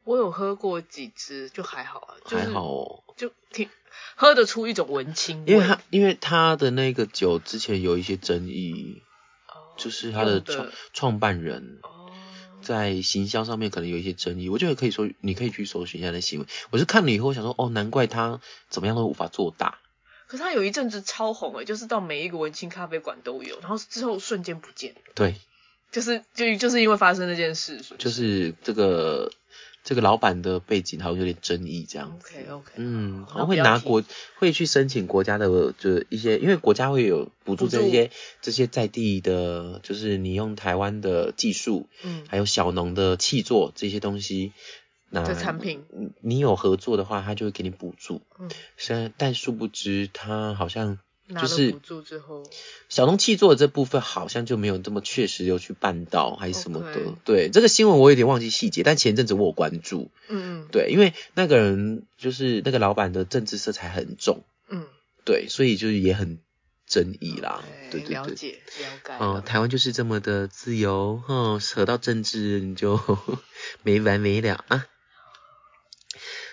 [0.02, 2.14] 我有喝过几支，就还好啊。
[2.24, 3.04] 还好哦。
[3.16, 3.68] 就挺
[4.16, 9.02] 喝得出一种文青因为他因为他的那个酒之前有一些争议，
[9.76, 11.80] 就是他的创创办人
[12.62, 14.48] 在行销上面可能有一些争议。
[14.48, 16.48] 我觉得可以说，你可以去搜寻一下那新闻。
[16.70, 19.78] 我是看了以后想说，哦，难怪他怎么样都无法做大。
[20.30, 24.94] 可是他有一阵子超红诶，就是到每一个文青咖啡馆都有，然后之后瞬间不见。
[25.16, 25.34] 对，
[25.90, 29.32] 就是就就是因为发生那件事，就是这个
[29.82, 32.16] 这个老板的背景好像有点争议这样。
[32.16, 32.72] OK OK。
[32.76, 34.04] 嗯，然后会拿国
[34.36, 44.52] 会去申请国家的就是一些，因为国家会有补助这些这些在地的，就是你用台湾的技术，嗯，还有小农的气作这些东西。
[45.10, 45.84] 那产品，
[46.20, 48.22] 你有合作的话，他就会给你补助。
[48.38, 50.98] 嗯，是，但殊不知他好像
[51.40, 52.42] 就是补助之后，
[52.88, 57.00] 小农气做的这部分好像就没有这么确实有去办到还是什么的。
[57.24, 60.10] 对，这个新闻我有点忘记细节，但前阵子我有关注。
[60.28, 60.68] 嗯嗯。
[60.70, 64.44] 对，因为那个人就是那个老板的政治色彩很重。
[64.68, 64.86] 嗯。
[65.24, 66.38] 对，所以就是也很
[66.86, 67.62] 争议啦。
[67.90, 68.14] 对对对。
[68.14, 69.12] 了解了解。
[69.18, 72.98] 哦，台湾就是这么的自由，哼，扯到政治你就
[73.82, 74.86] 没完没了啊。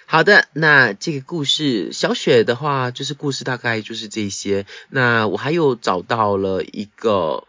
[0.10, 4.66] 好的，那这个故事小雪的话，就是故事大概就是这些。
[4.88, 7.46] 那我还有找到了一个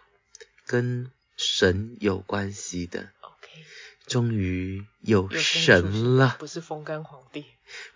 [0.66, 3.64] 跟神有关系的，OK，
[4.08, 7.44] 终于有神了，不是风干皇帝，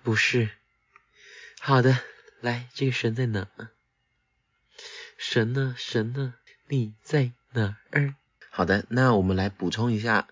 [0.04, 0.48] 不是。
[1.58, 1.98] 好的，
[2.40, 3.48] 来，这个神在哪？
[5.18, 5.74] 神呢？
[5.76, 6.34] 神呢？
[6.68, 8.14] 你在哪儿？
[8.48, 10.28] 好的，那我们来补充一下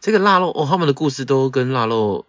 [0.00, 2.24] 这个腊肉哦，他们的故事都跟腊肉。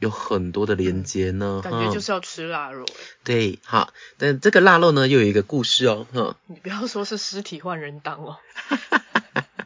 [0.00, 2.86] 有很多的连接呢，感觉就是要吃腊肉
[3.22, 6.34] 对，好，但这个腊肉呢又有一个故事哦，哼。
[6.46, 8.38] 你不要说是尸体换人当哦，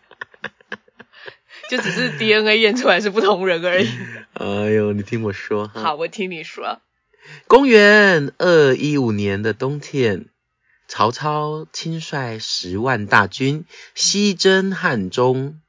[1.71, 3.89] 就只是 DNA 验出来是不同人而已。
[4.35, 5.69] 哎呦，你听我说。
[5.69, 6.81] 好，我听你说。
[7.47, 10.27] 公元二一五年的冬天，
[10.89, 13.65] 曹操亲率十万大军
[13.95, 15.61] 西征汉中，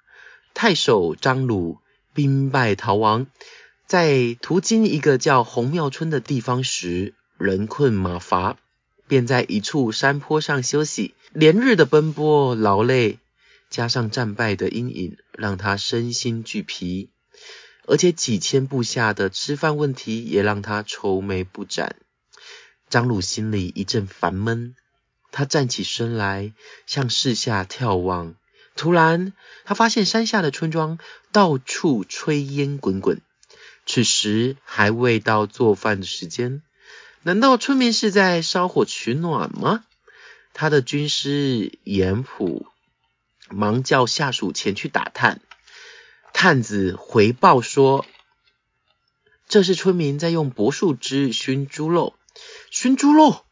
[0.56, 1.78] 太守张鲁
[2.16, 3.28] 兵败逃亡。
[3.88, 8.58] 在途经一个叫红庙村的地方时，人困马乏，
[9.08, 11.14] 便在一处山坡上休息。
[11.34, 13.20] 连日的奔波劳累，
[13.70, 17.10] 加上战败的阴影，让他身心俱疲。
[17.86, 21.96] 而且几千部下的吃饭问题，也让他愁眉不展。
[22.90, 24.76] 张鲁心里一阵烦闷，
[25.32, 26.54] 他站起身来，
[26.88, 28.34] 向四下眺望。
[28.76, 29.34] 突然，
[29.64, 30.98] 他发现山下的村庄
[31.32, 33.22] 到处炊烟滚滚。
[33.86, 36.62] 此时还未到做饭的时间，
[37.24, 39.86] 难道村民是在烧火取暖吗？
[40.54, 42.66] 他的军师严普
[43.50, 45.42] 忙叫下属前去打探。
[46.34, 48.06] 探子回报说，
[49.48, 52.16] 这是村民在用柏树枝熏猪肉。
[52.72, 53.46] 熏猪肉？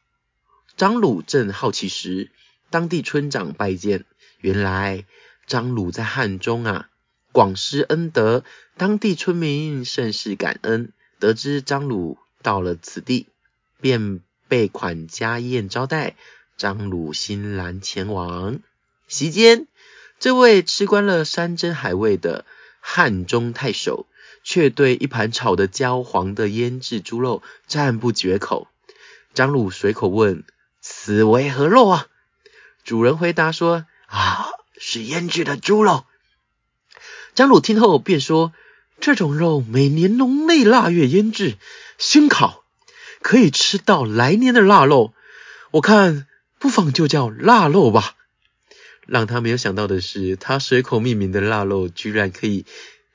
[0.75, 2.31] 张鲁正好奇时，
[2.69, 4.05] 当地村长拜见，
[4.39, 5.05] 原来
[5.45, 6.89] 张鲁在汉中啊。
[7.33, 8.45] 广施恩德，
[8.77, 10.93] 当地村民甚是感恩。
[11.19, 13.27] 得知张鲁到了此地，
[13.81, 16.15] 便备款家宴招待。
[16.57, 18.59] 张鲁欣然前往。
[19.07, 19.67] 席间，
[20.19, 22.45] 这位吃惯了山珍海味的
[22.79, 24.05] 汉中太守，
[24.43, 28.67] 却对一盘炒得焦黄的腌制猪肉赞不绝口。
[29.33, 30.43] 张鲁随口问
[30.79, 32.07] ：“此为何肉啊？”
[32.85, 36.05] 主人回答说：“啊，是腌制的猪肉。”
[37.35, 38.53] 张鲁听后便说
[39.01, 41.57] ：“这种肉每年农历腊月腌制、
[41.97, 42.63] 熏烤，
[43.21, 45.13] 可以吃到来年的腊肉。
[45.71, 46.27] 我看
[46.59, 48.15] 不妨就叫腊肉吧。”
[49.05, 52.65] 让他没有想到的是，他随口命名的腊肉居然可以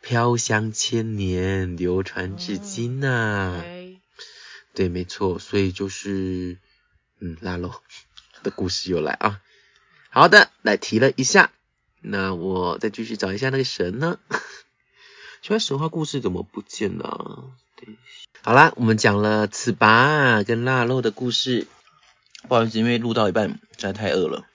[0.03, 3.63] 飘香千年，流传至今呐！
[4.75, 6.59] 对，没错，所以就是
[7.21, 7.73] 嗯，腊肉
[8.43, 9.41] 的故事又来啊。
[10.11, 11.53] 好的，来提了一下。
[12.01, 14.19] 那我再继续找一下那个神呢？
[15.43, 17.51] 奇怪，神话故事怎么不见了？
[18.43, 21.67] 好啦，我们讲了糍粑跟腊肉的故事。
[22.49, 24.47] 不好意思，因为录到一半实在太饿了，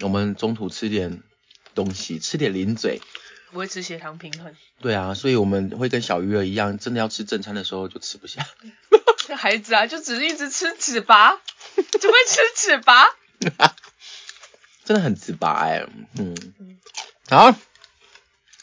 [0.00, 1.22] 我们中途吃点
[1.74, 3.00] 东西，吃点零嘴。
[3.50, 4.54] 不会吃血糖平衡。
[4.80, 8.44] 对啊，所以我们会跟小鱼儿一样，真的要吃正餐的时候就吃不下。
[9.26, 11.38] 这孩子啊，就只是一直吃糍粑，
[11.76, 13.10] 只会吃糍粑。
[14.88, 15.86] 真的很直白哎，
[16.18, 16.34] 嗯。
[17.28, 17.54] 好，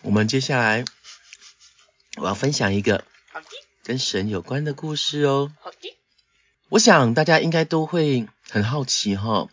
[0.02, 0.84] 我们接下来
[2.18, 3.04] 我要分享一个，
[3.84, 5.52] 跟神有关的故事哦。
[5.62, 5.96] 好的。
[6.70, 9.50] 我想大家应该都会很好奇哈。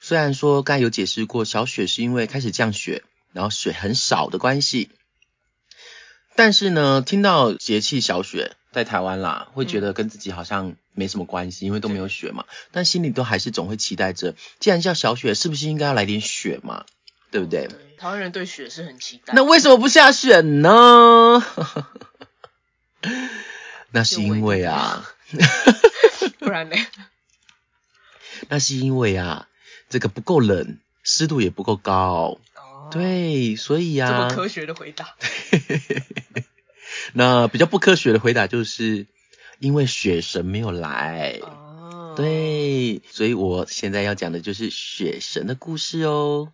[0.00, 3.02] 虽然说刚才有解释过，小雪是因为开始降雪，
[3.32, 4.92] 然后水很少的关系。
[6.36, 12.44] 但是呢，听到节气小雪在台湾啦，会觉得跟自己好像没什么关系，因为都没有雪嘛。
[12.72, 16.84] 但心里都还是总会期待着，既然叫小雪，是不是应该要来点雪嘛？
[17.30, 17.68] 对不对？
[17.98, 19.34] 台湾人对雪是很期待。
[19.34, 21.44] 那为什么不下雪呢？
[23.92, 25.06] 那是因为啊，
[26.38, 26.76] 不然呢？
[28.48, 29.48] 那是因为啊，
[29.88, 32.38] 这个不够冷，湿度也不够高。
[32.54, 35.14] 哦，对，所以啊，这么科学的回答。
[37.14, 39.06] 那比较不科学的回答就是，
[39.58, 41.40] 因为雪神没有来。
[41.42, 46.52] 哦，，对，所以我现在要讲的就是雪神的故事哦。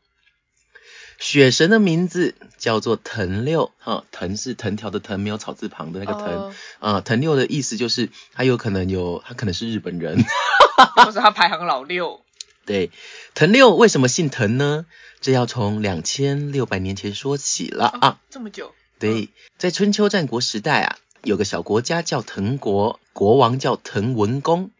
[1.19, 6.25] 雪神的名字叫做藤六，哈，藤是藤条的藤，没有草字旁的那个藤。
[6.27, 10.25] 哦，啊、藤六的意思就是他有可能有，他可能是日本人。
[10.97, 12.23] 或是他排行老六。
[12.65, 12.91] 对，
[13.35, 14.85] 藤六为什么姓藤呢？
[15.21, 18.09] 这要从两千六百年前说起了啊。
[18.09, 18.75] 哦，这么久。
[18.99, 19.29] 对，
[19.59, 24.71] 在春秋战国时代啊，有个小国家叫滕国，国王叫滕文公。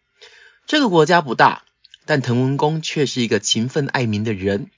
[0.67, 1.63] 这个国家不大，
[2.05, 4.69] 但滕文公却是一个勤奋爱民的人。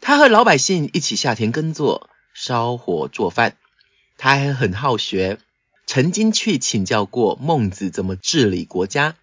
[0.00, 3.56] 他和老百姓一起下田耕作，烧火做饭。
[4.16, 5.38] 他还很好学，
[5.86, 9.16] 曾经去请教过孟子怎么治理国家。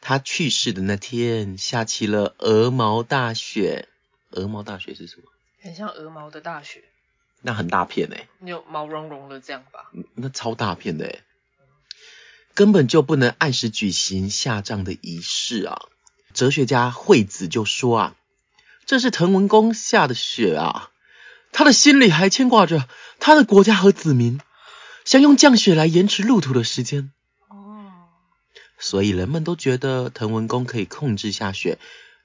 [0.00, 3.88] 他去世的那天，下起了鹅毛大雪。
[4.30, 5.22] 鹅毛大雪是什么？
[5.62, 6.82] 很像鹅毛的大雪，
[7.42, 9.90] 那很大片哎、你有毛茸茸的这样吧？
[10.14, 11.22] 那超大片的诶，
[12.54, 15.82] 根本就不能按时举行下葬的仪式啊！
[16.34, 18.16] 哲学家惠子就说啊，
[18.84, 20.90] 这是滕文公下的雪啊，
[21.50, 22.86] 他的心里还牵挂着
[23.18, 24.40] 他的国家和子民，
[25.04, 27.10] 想用降雪来延迟路途的时间，
[27.48, 27.90] 哦，
[28.78, 31.78] 所以人们都觉得滕文公可以控制下雪，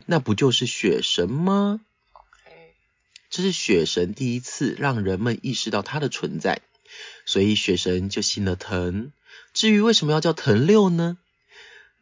[0.06, 1.80] 那不就是雪神吗？
[3.36, 6.62] 哎，这是雪神第一次让人们意识到它的存在，
[7.26, 9.12] 所以雪神就信了藤。
[9.54, 11.18] 至于为什么要叫藤六呢？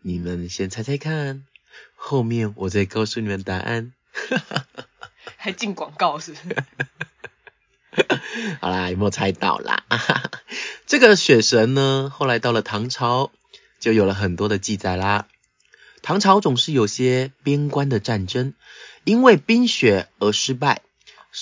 [0.03, 1.43] 你们先猜猜看，
[1.95, 3.93] 后面我再告诉你们答案。
[5.35, 6.55] 还进广告是不是？
[8.61, 9.83] 好啦，有没有猜到啦？
[10.85, 13.31] 这个雪神呢，后来到了唐朝，
[13.79, 15.27] 就有了很多的记载啦。
[16.03, 18.53] 唐朝总是有些边关的战争，
[19.03, 20.82] 因为冰雪而失败，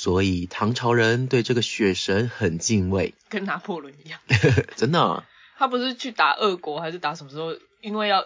[0.04, 3.14] 所以唐朝人对这个雪神很敬畏。
[3.30, 4.20] 跟拿破仑一样，
[4.76, 5.30] 真的啊、
[5.60, 7.56] 他不是去打俄国还是打什么时候？
[7.82, 8.26] 因为要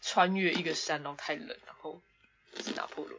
[0.00, 2.00] 穿越一个山，然后太冷，然后
[2.64, 3.18] 是拿破仑，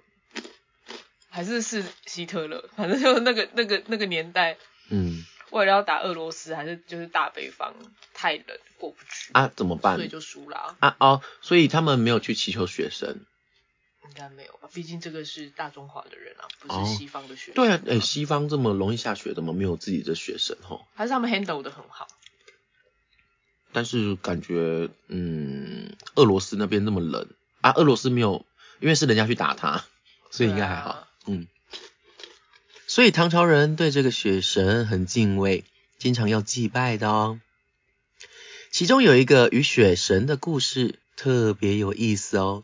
[1.29, 2.69] 还是是希特勒？
[2.77, 4.55] 反正就是那个 那个那个年代，
[4.89, 7.73] 嗯为了要打俄罗斯，还是就是大北方
[8.13, 10.07] 太冷过不去，啊，怎么办所以？
[10.07, 13.25] 就输了、啊哦，所以他们没有去祈求雪神。
[14.07, 14.69] 应该没有吧？
[14.73, 17.55] 毕竟这个是大中华的人啊，不哦是西方的学生。
[17.55, 20.85] 对啊，哎，西方这么容易下雪，怎么没有自己的雪神吼？
[20.95, 22.07] 还是他们 handle 的很好。
[23.73, 27.27] 但是感觉，嗯，俄罗斯那边那么冷
[27.61, 28.45] 啊，俄罗斯没有，
[28.79, 29.85] 因为是人家去打他，
[30.31, 30.89] 所以应该还好。
[30.91, 31.47] 啊嗯，
[32.87, 35.65] 所以唐朝人对这个雪神很敬畏，
[35.99, 37.39] 经常要祭拜的哦。
[38.71, 42.63] 其中有一个与雪神的故事特别有意思哦。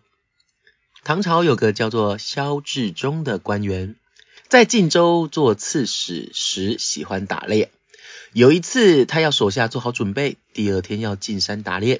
[1.05, 3.95] 唐朝有个叫做萧志忠的官员，
[4.47, 7.71] 在晋州做刺史时喜欢打猎。
[8.31, 11.99] 有一次，他要手下做好准备，第二天要进山打猎。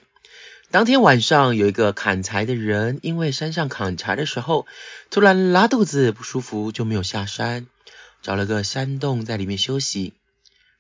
[0.72, 4.66] 当天晚上，有一个砍柴的人，因为山上砍柴的时候
[5.10, 7.68] 突然拉肚子不舒服，就没有下山，
[8.22, 10.14] 找了个山洞在里面休息。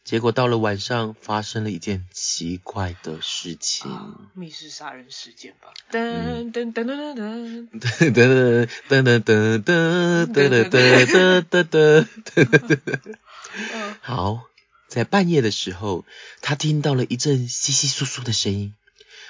[0.04, 3.90] 结果到了晚上，发生了一件奇怪的事情。
[3.90, 5.74] 啊密室杀人事件吧。
[5.92, 12.06] 嗯噔噔噔噔噔噔，噔噔噔噔噔噔噔噔噔
[12.46, 13.16] 噔噔。
[13.56, 14.44] 嗯好，
[14.90, 16.06] 在半夜的时候，
[16.42, 18.74] 他听到了一阵窸窸窣窣的声音，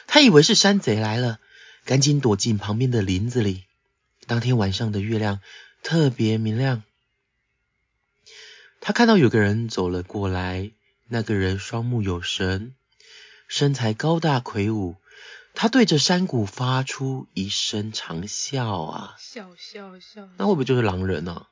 [0.07, 1.39] 他以为是山贼来了，
[1.85, 3.65] 赶紧躲进旁边的林子里。
[4.25, 5.39] 当天晚上的月亮
[5.83, 6.81] 特别明亮，
[8.85, 10.71] 他看到有个人走了过来，
[11.07, 12.75] 那个人双目有神，
[13.47, 14.97] 身材高大魁梧。
[15.53, 19.15] 他对着山谷发出一声长啸啊！
[19.17, 21.45] 笑笑笑，那会不会就是狼人呢、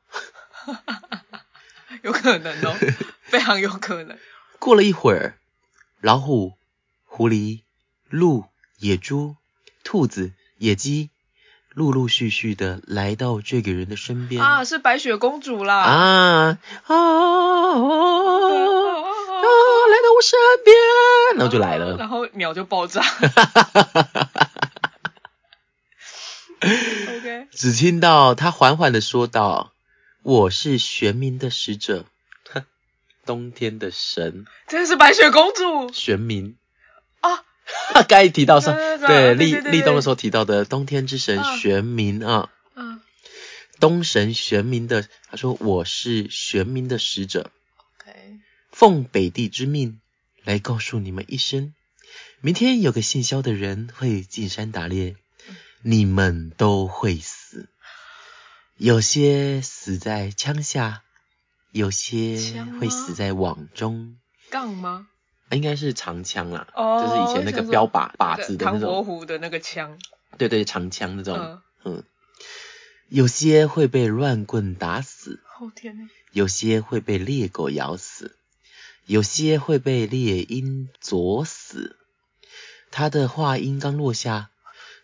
[2.04, 2.76] 有可能哦，
[3.24, 4.18] 非常有可能。
[4.60, 5.38] 过了一会儿，
[6.02, 6.58] 老虎、
[7.06, 7.62] 狐狸、
[8.10, 8.44] 鹿、
[8.78, 9.38] 野猪、
[9.86, 11.11] 兔子、野鸡，
[11.74, 14.44] 陆陆续续的来到这个人的身边。
[14.44, 15.78] 啊，是白雪公主啦！
[15.78, 16.58] 啊
[16.88, 16.96] 啊啊！
[19.42, 19.48] 啊
[19.90, 20.76] 来到我身边，
[21.38, 21.98] 然后就来了。
[21.98, 23.02] 然后鸟就爆炸。
[26.62, 29.74] OK，只听到他缓缓的说道
[30.24, 32.06] ：“我是玄冥的使者，
[32.52, 32.64] 哼，
[33.26, 36.56] 冬天的神，真的是白雪公主玄冥。
[38.02, 38.06] 啊！
[38.08, 43.02] 刚才提到上对立立冬的时候提到的冬天之神啊玄冥啊，嗯。
[43.80, 47.50] 东神玄冥的，他说我是玄冥的使者
[47.98, 48.40] ，，OK，
[48.72, 50.00] 奉北地之命
[50.44, 51.74] 来告诉你们一声，
[52.42, 55.16] 明天有个姓萧的人会进山打猎，
[55.82, 57.70] 你们都会死，
[58.78, 61.02] 有些死在枪下，
[61.72, 62.38] 有些
[62.80, 64.18] 会死在网中，
[64.52, 65.08] 杠吗？
[65.52, 69.98] 应该是长枪啦，哦就是以前那个标靶靶子的那唐伯种，虎的那个枪，
[70.38, 72.04] 对对，长枪那种，嗯，嗯，
[73.10, 76.10] 有些会被乱棍打死，后天呢？
[76.32, 78.36] 有些会被猎狗咬死，
[79.06, 81.98] 有些会被猎鹰啄死。
[82.90, 84.50] 他的话音刚落下，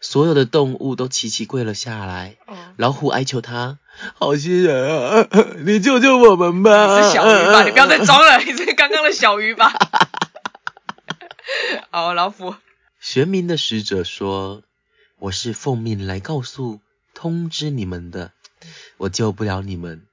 [0.02, 2.38] 所有的动物都齐齐跪了下来。
[2.46, 3.80] 哦，老虎哀求他
[4.16, 5.28] ：“好心人啊，
[5.66, 7.64] 你救救我们吧！”你是小鱼吧？
[7.64, 9.74] 你不要再 装了，你是刚刚的小鱼吧？
[11.90, 12.54] 好，老虎，
[13.00, 14.64] 玄冥的使者说
[15.20, 16.82] ：“我是奉命来告诉、
[17.14, 18.34] 通知你们的，
[18.98, 20.06] 我救不了你们。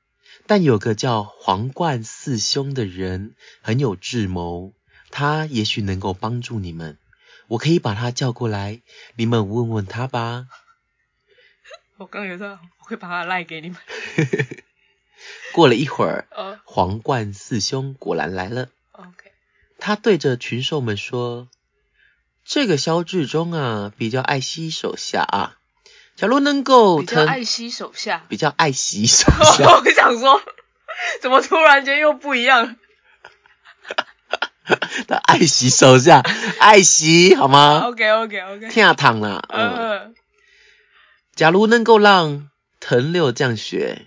[0.47, 4.73] 但有个叫皇冠四兄的人很有智谋，
[5.11, 6.97] 他也许能够帮助你们。
[7.49, 8.81] 我可以把他叫过来，
[9.17, 10.47] 你们问问他吧。
[11.97, 13.79] 我刚刚有说我会把他赖给你们。
[15.53, 18.69] 过了一会儿，呃皇冠四兄果然来了。
[18.93, 19.33] ，OK，
[19.79, 21.49] 他对着群兽们说
[22.55, 25.57] ：“这个萧志忠啊，比较爱惜手下啊。
[26.15, 28.25] 假如能够比较疼爱惜手下。
[28.29, 29.27] 比较爱惜手
[29.59, 30.41] 下， 我想说，
[31.21, 32.77] 怎么突然间又不一样
[35.09, 36.23] 他爱惜手下，
[36.61, 39.73] 爱惜好吗？？OK OK OK，天堂啦，嗯。
[39.75, 40.13] 呃，
[41.35, 42.49] 假如能够让
[42.79, 44.07] 藤六降雪，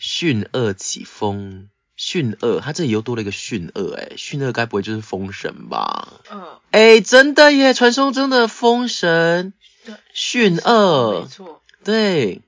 [0.00, 6.20] 巽二起风，巽二，他这里又多了一个巽二，哎，巽二该不会就是风神吧？
[6.30, 9.52] 嗯，哎，真的耶，传说中的风神。
[9.84, 12.42] 对，巽没二，错，对，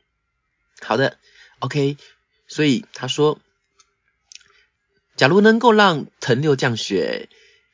[0.81, 1.19] 好的
[1.59, 1.97] ，OK，
[2.49, 3.39] 所以他说，
[5.17, 7.29] 假如能够让藤六降雪，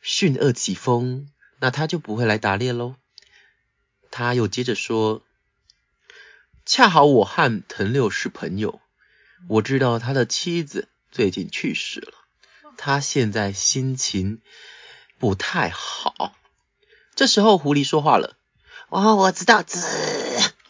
[0.04, 1.28] 巽二起风，
[1.60, 2.96] 那他就不会来打猎喽。
[4.10, 5.22] 他又接着说，
[6.66, 8.80] 恰好我和藤六是朋友，
[9.48, 12.14] 我知道他的妻子最近去世了，
[12.78, 14.40] 他现在心情
[15.18, 16.32] 不太好。
[17.14, 18.34] 这时候狐狸说话了。
[18.88, 19.78] 哦，我知道，知，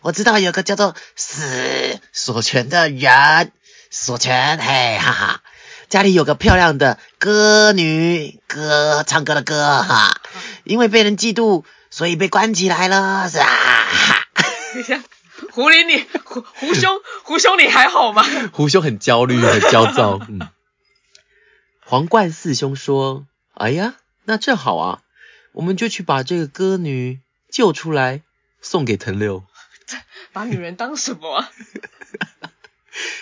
[0.01, 3.53] 我知道有个叫做死锁权的人，
[3.91, 5.43] 锁权，嘿哈哈，
[5.89, 10.21] 家里有个漂亮的歌女，歌唱歌的歌哈，
[10.65, 14.27] 因为被人嫉妒，所以被关起来了，是啊，哈
[14.73, 15.01] 等一下，
[15.51, 18.23] 狐狸你狐狐兄狐兄你还好吗？
[18.53, 20.41] 胡兄很焦虑，很焦躁， 嗯。
[21.85, 25.03] 皇冠四兄说：“哎呀，那正好啊，
[25.53, 28.23] 我们就去把这个歌女救出来，
[28.61, 29.45] 送给藤六。”
[30.33, 31.51] 把女人当什么啊？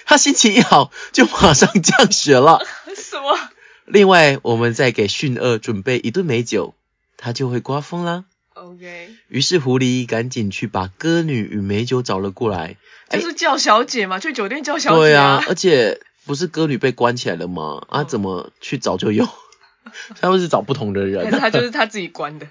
[0.05, 2.65] 他心情一好，就马上降雪了。
[2.95, 3.37] 什么？
[3.87, 6.75] 另外，我们再给训二准备一顿美酒，
[7.17, 8.25] 他就会刮风啦。
[8.61, 12.77] OK，于是狐狸赶紧去把歌女与美酒找了过来。
[13.09, 17.87] 就是叫小姐嘛，去酒店叫小姐对啊，而且不是歌女被关起来了吗？
[17.89, 19.27] 啊，嗯怎么去找就有？
[20.21, 21.31] 他们是找不同的人。
[21.31, 22.47] 他就是他自己关的，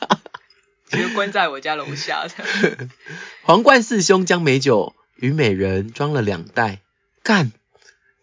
[0.88, 2.88] 其实关在我家楼下的。
[3.42, 6.80] 皇冠四兄将美酒与美人装了两袋，
[7.22, 7.50] 干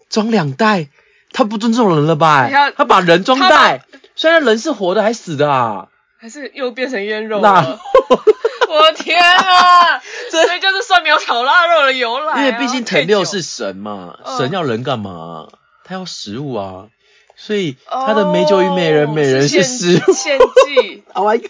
[0.10, 0.88] 装两袋，
[1.34, 2.48] 他不尊重人了吧？
[2.78, 3.84] 他把人装袋，
[4.16, 5.88] 虽然人是活的还死的啊？
[6.20, 7.80] 还是又变成腌肉了？
[8.70, 10.00] 我的天啊！
[10.30, 12.38] 所以就是蒜苗炒腊肉的由来、啊。
[12.40, 15.48] 因为毕竟藤六是神嘛，嗯神要人干嘛？
[15.84, 16.88] 他要食物啊，
[17.36, 20.14] 所以他的美酒与美人，哦美人是食物。
[20.14, 21.04] 献祭。
[21.14, 21.50] Oh my god！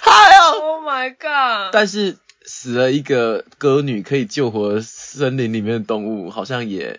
[0.00, 1.70] 还有，Oh my god！
[1.72, 6.98] 但是死了一个歌女，可以救活森林里面的动物，好像也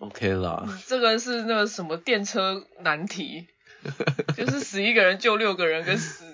[0.00, 0.64] OK 啦。
[0.86, 3.46] 这个是那个什么电车难题，
[4.36, 6.24] 就是死一个人救六个人，跟死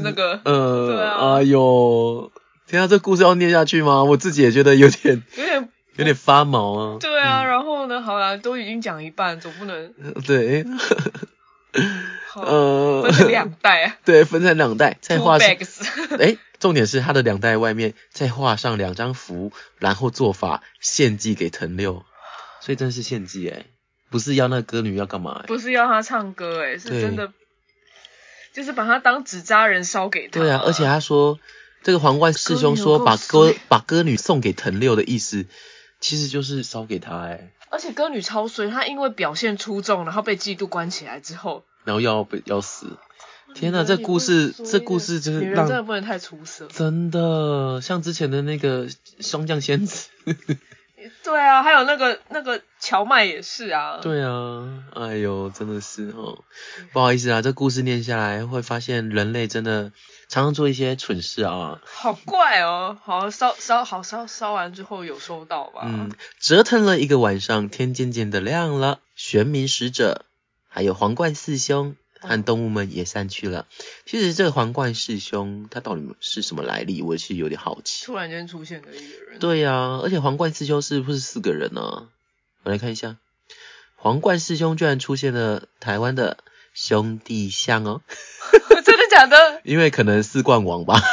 [0.10, 2.30] 那个呃，对啊哎呦，
[2.66, 4.04] 天啊，这故事要念下去吗？
[4.04, 6.98] 我自己也觉得有点有点有点发毛啊。
[7.00, 7.44] 对啊。
[7.44, 9.92] 然后呢，好啦，都已经讲一半，总不能
[10.26, 10.64] 对，
[12.30, 13.96] 好呃，分成两代啊。
[14.04, 22.04] 对，分成两袋，再画哎，重点是它的两袋外面再画上两张符，然后做法献祭给藤六，
[22.60, 23.66] 所以真的是献祭哎，
[24.10, 25.46] 不是要那歌女要干嘛哎？
[25.46, 27.32] 不是要她唱歌哎，是真的，
[28.52, 30.40] 就是把她当纸扎人烧给她。
[30.40, 31.38] 对啊，而且他说
[31.82, 35.46] 这个皇冠师兄说把歌把歌女送给藤六的意思，
[36.00, 42.96] 其实就是烧给他哎，而且歌女超衰，她因为表现出众，然后被嫉妒关起来之后，然后要被要死。
[43.54, 46.66] 天哪，这故事这故事就是女人真的不能太出色。
[46.66, 48.88] 真的像之前的那个
[49.20, 50.10] 霜降仙子。
[51.22, 53.98] 对啊，还有那个那个荞麦也是啊。
[54.02, 56.44] 对啊，哎呦，真的是哦，
[56.92, 59.92] 不好意思啊，这故事念下来会发现人类真的
[60.28, 61.80] 常常做一些蠢事啊。
[61.84, 65.82] 好怪哦，好烧烧好烧烧完之后有收到吧？
[65.84, 66.10] 嗯，
[66.40, 70.24] 折腾了一个晚上，天渐渐的亮了，玄冥使者
[70.66, 73.66] 还有皇冠四兄和动物们也散去了。
[74.06, 78.04] 其实这个皇冠师兄他到底是什么来历，我是有点好奇。
[78.06, 79.38] 突然间出现的一个人。
[79.38, 82.08] 对呀、而且皇冠师兄是不是四个人呢、
[82.62, 83.16] 我来看一下，
[83.96, 86.38] 皇冠师兄居然出现了台湾的
[86.74, 88.02] 兄弟像哦，
[88.84, 89.60] 真的假的？
[89.64, 91.00] 因为可能四冠王吧。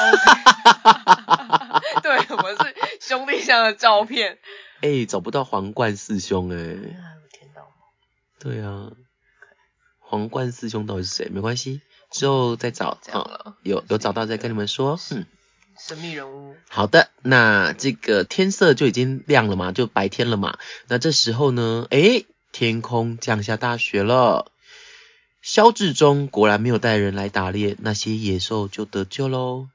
[2.03, 4.37] 对，我们是兄弟像的照片。
[4.81, 7.69] 哎、找不到皇冠师兄哎、啊有听到吗？
[8.39, 8.91] 对啊，
[10.15, 11.29] 皇冠四兄到底是谁？
[11.29, 12.97] 没关系，之后再找。
[13.01, 14.97] 这样好了，有有找到再跟你们说。
[15.11, 15.25] 嗯，
[15.77, 16.55] 神秘人物。
[16.69, 20.57] 好的，那这个天色就已经亮了嘛，就白天了嘛。
[20.87, 24.49] 那这时候呢，诶，天空降下大雪了。
[25.41, 29.67] 肖志忠果然没有带人来打猎，那些野兽就得救喽。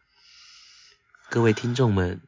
[1.28, 2.22] 各位听众们，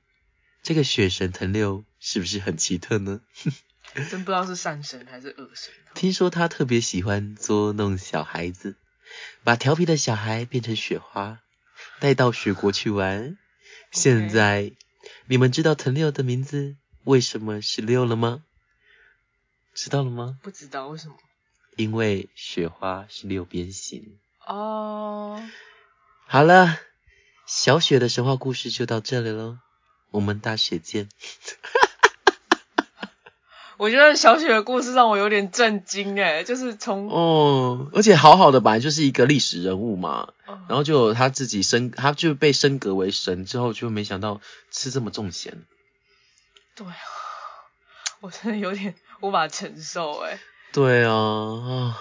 [0.62, 3.22] 这个雪神藤六是不是很奇特呢？
[3.94, 5.73] 真不知道是善神还是恶神。
[5.94, 8.77] 听说他特别喜欢捉弄小孩子，
[9.44, 11.40] 把调皮的小孩变成雪花，
[12.01, 13.36] 带到雪国去玩。
[13.90, 14.73] 现在
[15.27, 18.43] 你们知道藤六的名字为什么是六了吗？
[19.74, 20.39] 知道了吗？
[20.43, 21.16] 不知道为什么。
[21.77, 24.19] 因为雪花是六边形。
[24.47, 25.43] 哦，
[26.27, 26.78] 好了，
[27.47, 29.59] 小雪的神话故事就到这里喽，
[30.10, 31.09] 我们大雪见。
[33.82, 44.40] 我觉得小雪的故事让我有点震惊哎，就是从哦，而且好好的本来就是一个历史人物嘛，哦然后就他自己升，他就被升格为神之后，就没想到
[44.70, 45.64] 吃这么重咸。
[46.76, 46.94] 对啊，
[48.20, 50.38] 我真的有点无法承受哎。
[50.72, 51.98] 对啊，啊，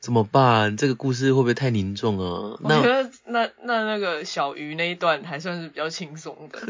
[0.00, 0.76] 怎么办？
[0.76, 2.58] 这个故事会不会太凝重啊？
[2.60, 6.58] 我觉得那那那个小鱼那一段还算是比较轻松的。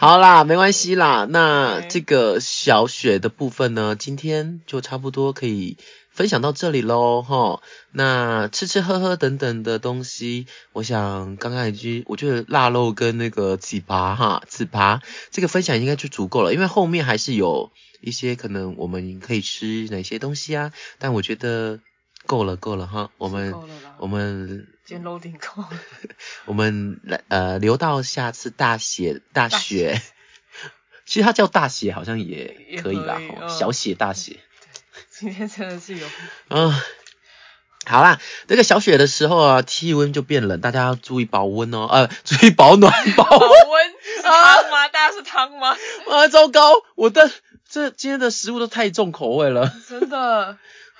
[0.00, 1.26] 好啦，没关系啦。
[1.28, 5.76] 那这个小雪的部分呢，今天就差不多可以
[6.12, 7.60] 分享到这里喽，哈。
[7.90, 15.00] 那吃吃喝喝等等的东西，我想刚刚已经，我觉得腊肉跟那个糍粑哈，糍粑
[15.32, 21.80] 这个分享应该就足够了，因为后面还是有一些可能我们可以吃哪些东西啊，但我觉得
[22.24, 23.10] 够了，够了哈。
[23.18, 23.52] 我们
[23.98, 25.68] 我们今天 loading 够了。
[26.46, 30.00] 我们来呃留到下次大写大大雪，
[31.04, 34.38] 其实它叫大写好像也也可以啦，以嗯小写大雪，
[35.10, 36.06] 今天真的是有
[36.48, 36.72] 嗯。
[37.84, 44.88] 好啦，这个小雪的时候啊，气温就变冷，大家要注意保温哦，呃，注意保暖保保温汤吗？
[44.88, 45.76] 大家是汤吗？
[46.10, 47.30] 啊，糟糕，我的
[47.68, 50.56] 这今天的食物都太重口味了，真的。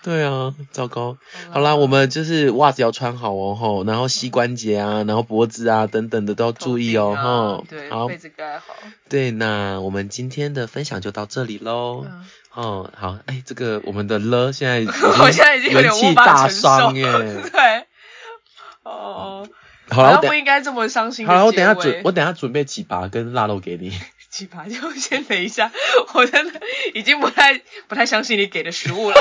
[0.09, 1.19] 对啊，糟糕。
[1.51, 7.67] 好啦，我们就是袜子要穿好哦，吼，然后膝关节啊，然后脖子啊等等的都要注意哦，吼。
[7.69, 8.75] 对，好被，子盖好。
[9.11, 12.07] 对，那我们今天的分享就到这里喽。
[12.09, 12.25] 嗯
[12.55, 17.05] 哦，好，哎，这个我们的了现在已经 我现在已经有点元气无法大承受伤耶。
[17.53, 17.87] 对。
[18.85, 19.47] 哦，
[19.91, 23.93] 好了，我不应该这么伤心好了，我等下准我等下准备几把跟腊肉给你。
[24.31, 25.73] 奇葩，就先等一下，
[26.15, 26.61] 我真的
[26.95, 29.17] 已经不太不太相信你给的食物了。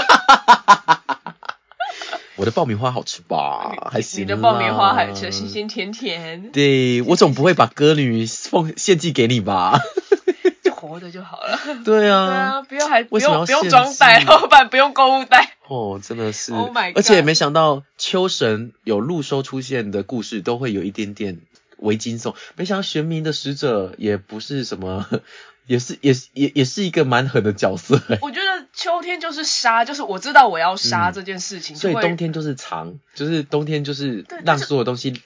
[2.36, 3.74] 我的爆米花好吃吧？
[3.92, 9.80] 还行你的爆米花还吃新鲜甜甜，对我总不会把歌女奉献祭给你吧？
[10.64, 11.58] 就活着就好了。
[11.84, 15.54] 对对啊，啊，不要还不用不用装袋，老板不用购物袋。
[15.68, 21.40] 哦，真的是 Oh my 而且没想到秋神有陆收出现的故事都会有一点点
[21.78, 25.06] 微惊悚，没想到玄冥的使者也不是什么，
[25.68, 35.22] 也是也是也也是一个蛮狠的角色欸 我觉得秋天就是杀，就是我知道我要杀嗯这件事情，所以冬天就是藏，就是冬天就是让所有东西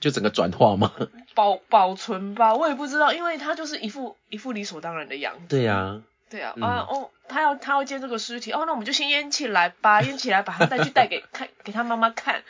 [0.00, 0.92] 就整个转化嘛。
[1.34, 5.40] 保保存吧，我也不知道，因为他就是一副一副理所当然的样子。
[5.48, 6.00] 对呀、
[6.30, 12.42] 对啊，嗯啊哦，他要他要见这个尸体，哦，那我们就先腌起来吧，腌起来把他带去带给看给他妈妈看。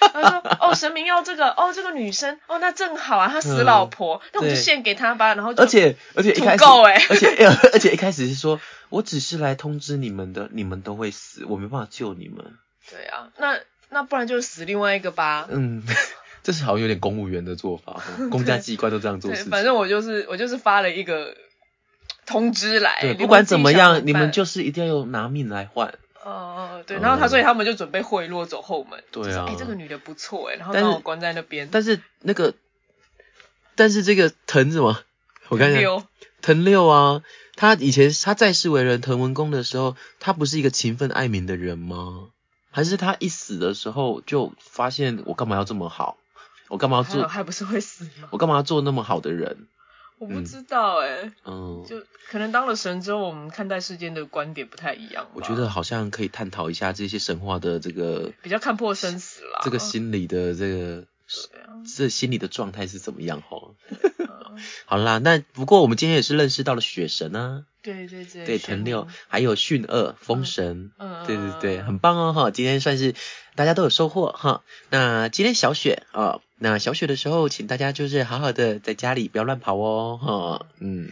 [0.12, 12.44] 他说：“哦，神明要这个，哦，这个女生，哦，那正好啊，他死老婆，那我们就献给他吧。”然后就而且而且一开始，够欸 而且 而且一开始是说，我只是来通知你们的，你们都会死，我没办法救你们。
[12.90, 13.58] 对啊，那
[13.90, 15.46] 那不然就死另外一个吧。
[15.50, 15.82] 嗯，
[16.42, 19.50] 这是好像有点公务员的做法，哦公家机关都这样做事，情。
[19.50, 21.36] 反正我就是我就是发了一个
[22.24, 25.94] 通知来，对，不管怎么样，你们就是一定要用拿命来换。
[26.24, 32.54] 哦哦对，嗯然后他所以他们就准备贿赂走后门，对啊就是哎、这个女的不错哎，然后把我关在那边，但是那个，
[33.76, 34.98] 但是这个藤什么？
[35.48, 35.80] 我看一下，
[36.42, 37.22] 藤六啊，
[37.56, 42.28] 他以前他在世为人滕文公的时候，他不是一个勤奋爱民的人吗？
[42.70, 46.18] 还是他一死的时候就发现我干嘛要这么好？
[46.68, 47.26] 我干嘛要做？
[47.26, 48.28] 还不是会死吗？
[48.30, 49.66] 我干嘛要做那么好的人？
[50.18, 55.28] 我不知道哎、嗯，就可能当了神之后，我们看待世间的观点不太一样。
[55.34, 59.60] 我觉得好像可以探讨一下这些神话的这个比较看破生死啦。
[59.62, 61.04] 这个心理的这个
[61.66, 63.58] 啊这心理的状态是怎么样哈？
[64.18, 64.28] 嗯
[64.86, 72.50] 好啦，那不过我们今天也是认识到了雪神啊，对对对，对，玄藤六冥，还有巽二风神，嗯，对对对，嗯很棒哦哈！
[72.50, 73.14] 今天算是
[73.54, 74.62] 大家都有收获哈。
[74.90, 80.66] 那今天小雪啊，那小雪的时候，请大家就是好好的在家里不要乱跑哦哈。
[80.80, 81.08] 嗯，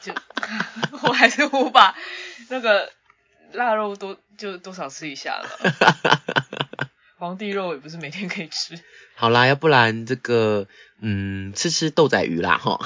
[0.00, 0.12] 就
[1.02, 1.96] 我还是无法
[2.48, 2.90] 那个
[3.52, 5.48] 腊肉多就多少吃一下了。
[7.18, 8.78] 皇帝肉也不是每天可以吃，
[9.16, 10.68] 好啦，要不然这个
[11.00, 12.78] 嗯，吃吃豆仔鱼啦哈。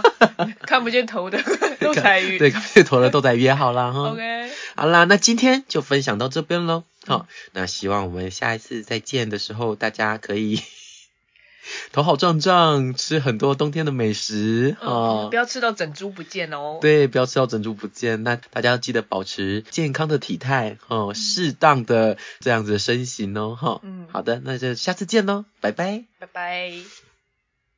[0.68, 1.42] 看不见头的
[1.80, 2.38] 豆仔鱼。
[2.38, 4.10] 对，看不见，头的豆仔鱼也好啦哈。
[4.10, 6.84] ，OK，好啦，那今天就分享到这边喽。
[7.06, 10.60] 好，那希望我们下一次再见的时候，大家可以
[11.92, 15.36] 头好胀胀，吃很多冬天的美食哦嗯，不。
[15.36, 18.22] 要吃到整株不见哦。，对，不要吃到整株不见。
[18.22, 23.80] 那大家要记得保持健康的体态哦，适当的这样子的身形哦，哈。
[23.82, 26.04] 嗯好的，那就下次见喽，拜拜。
[26.18, 27.09] 拜拜。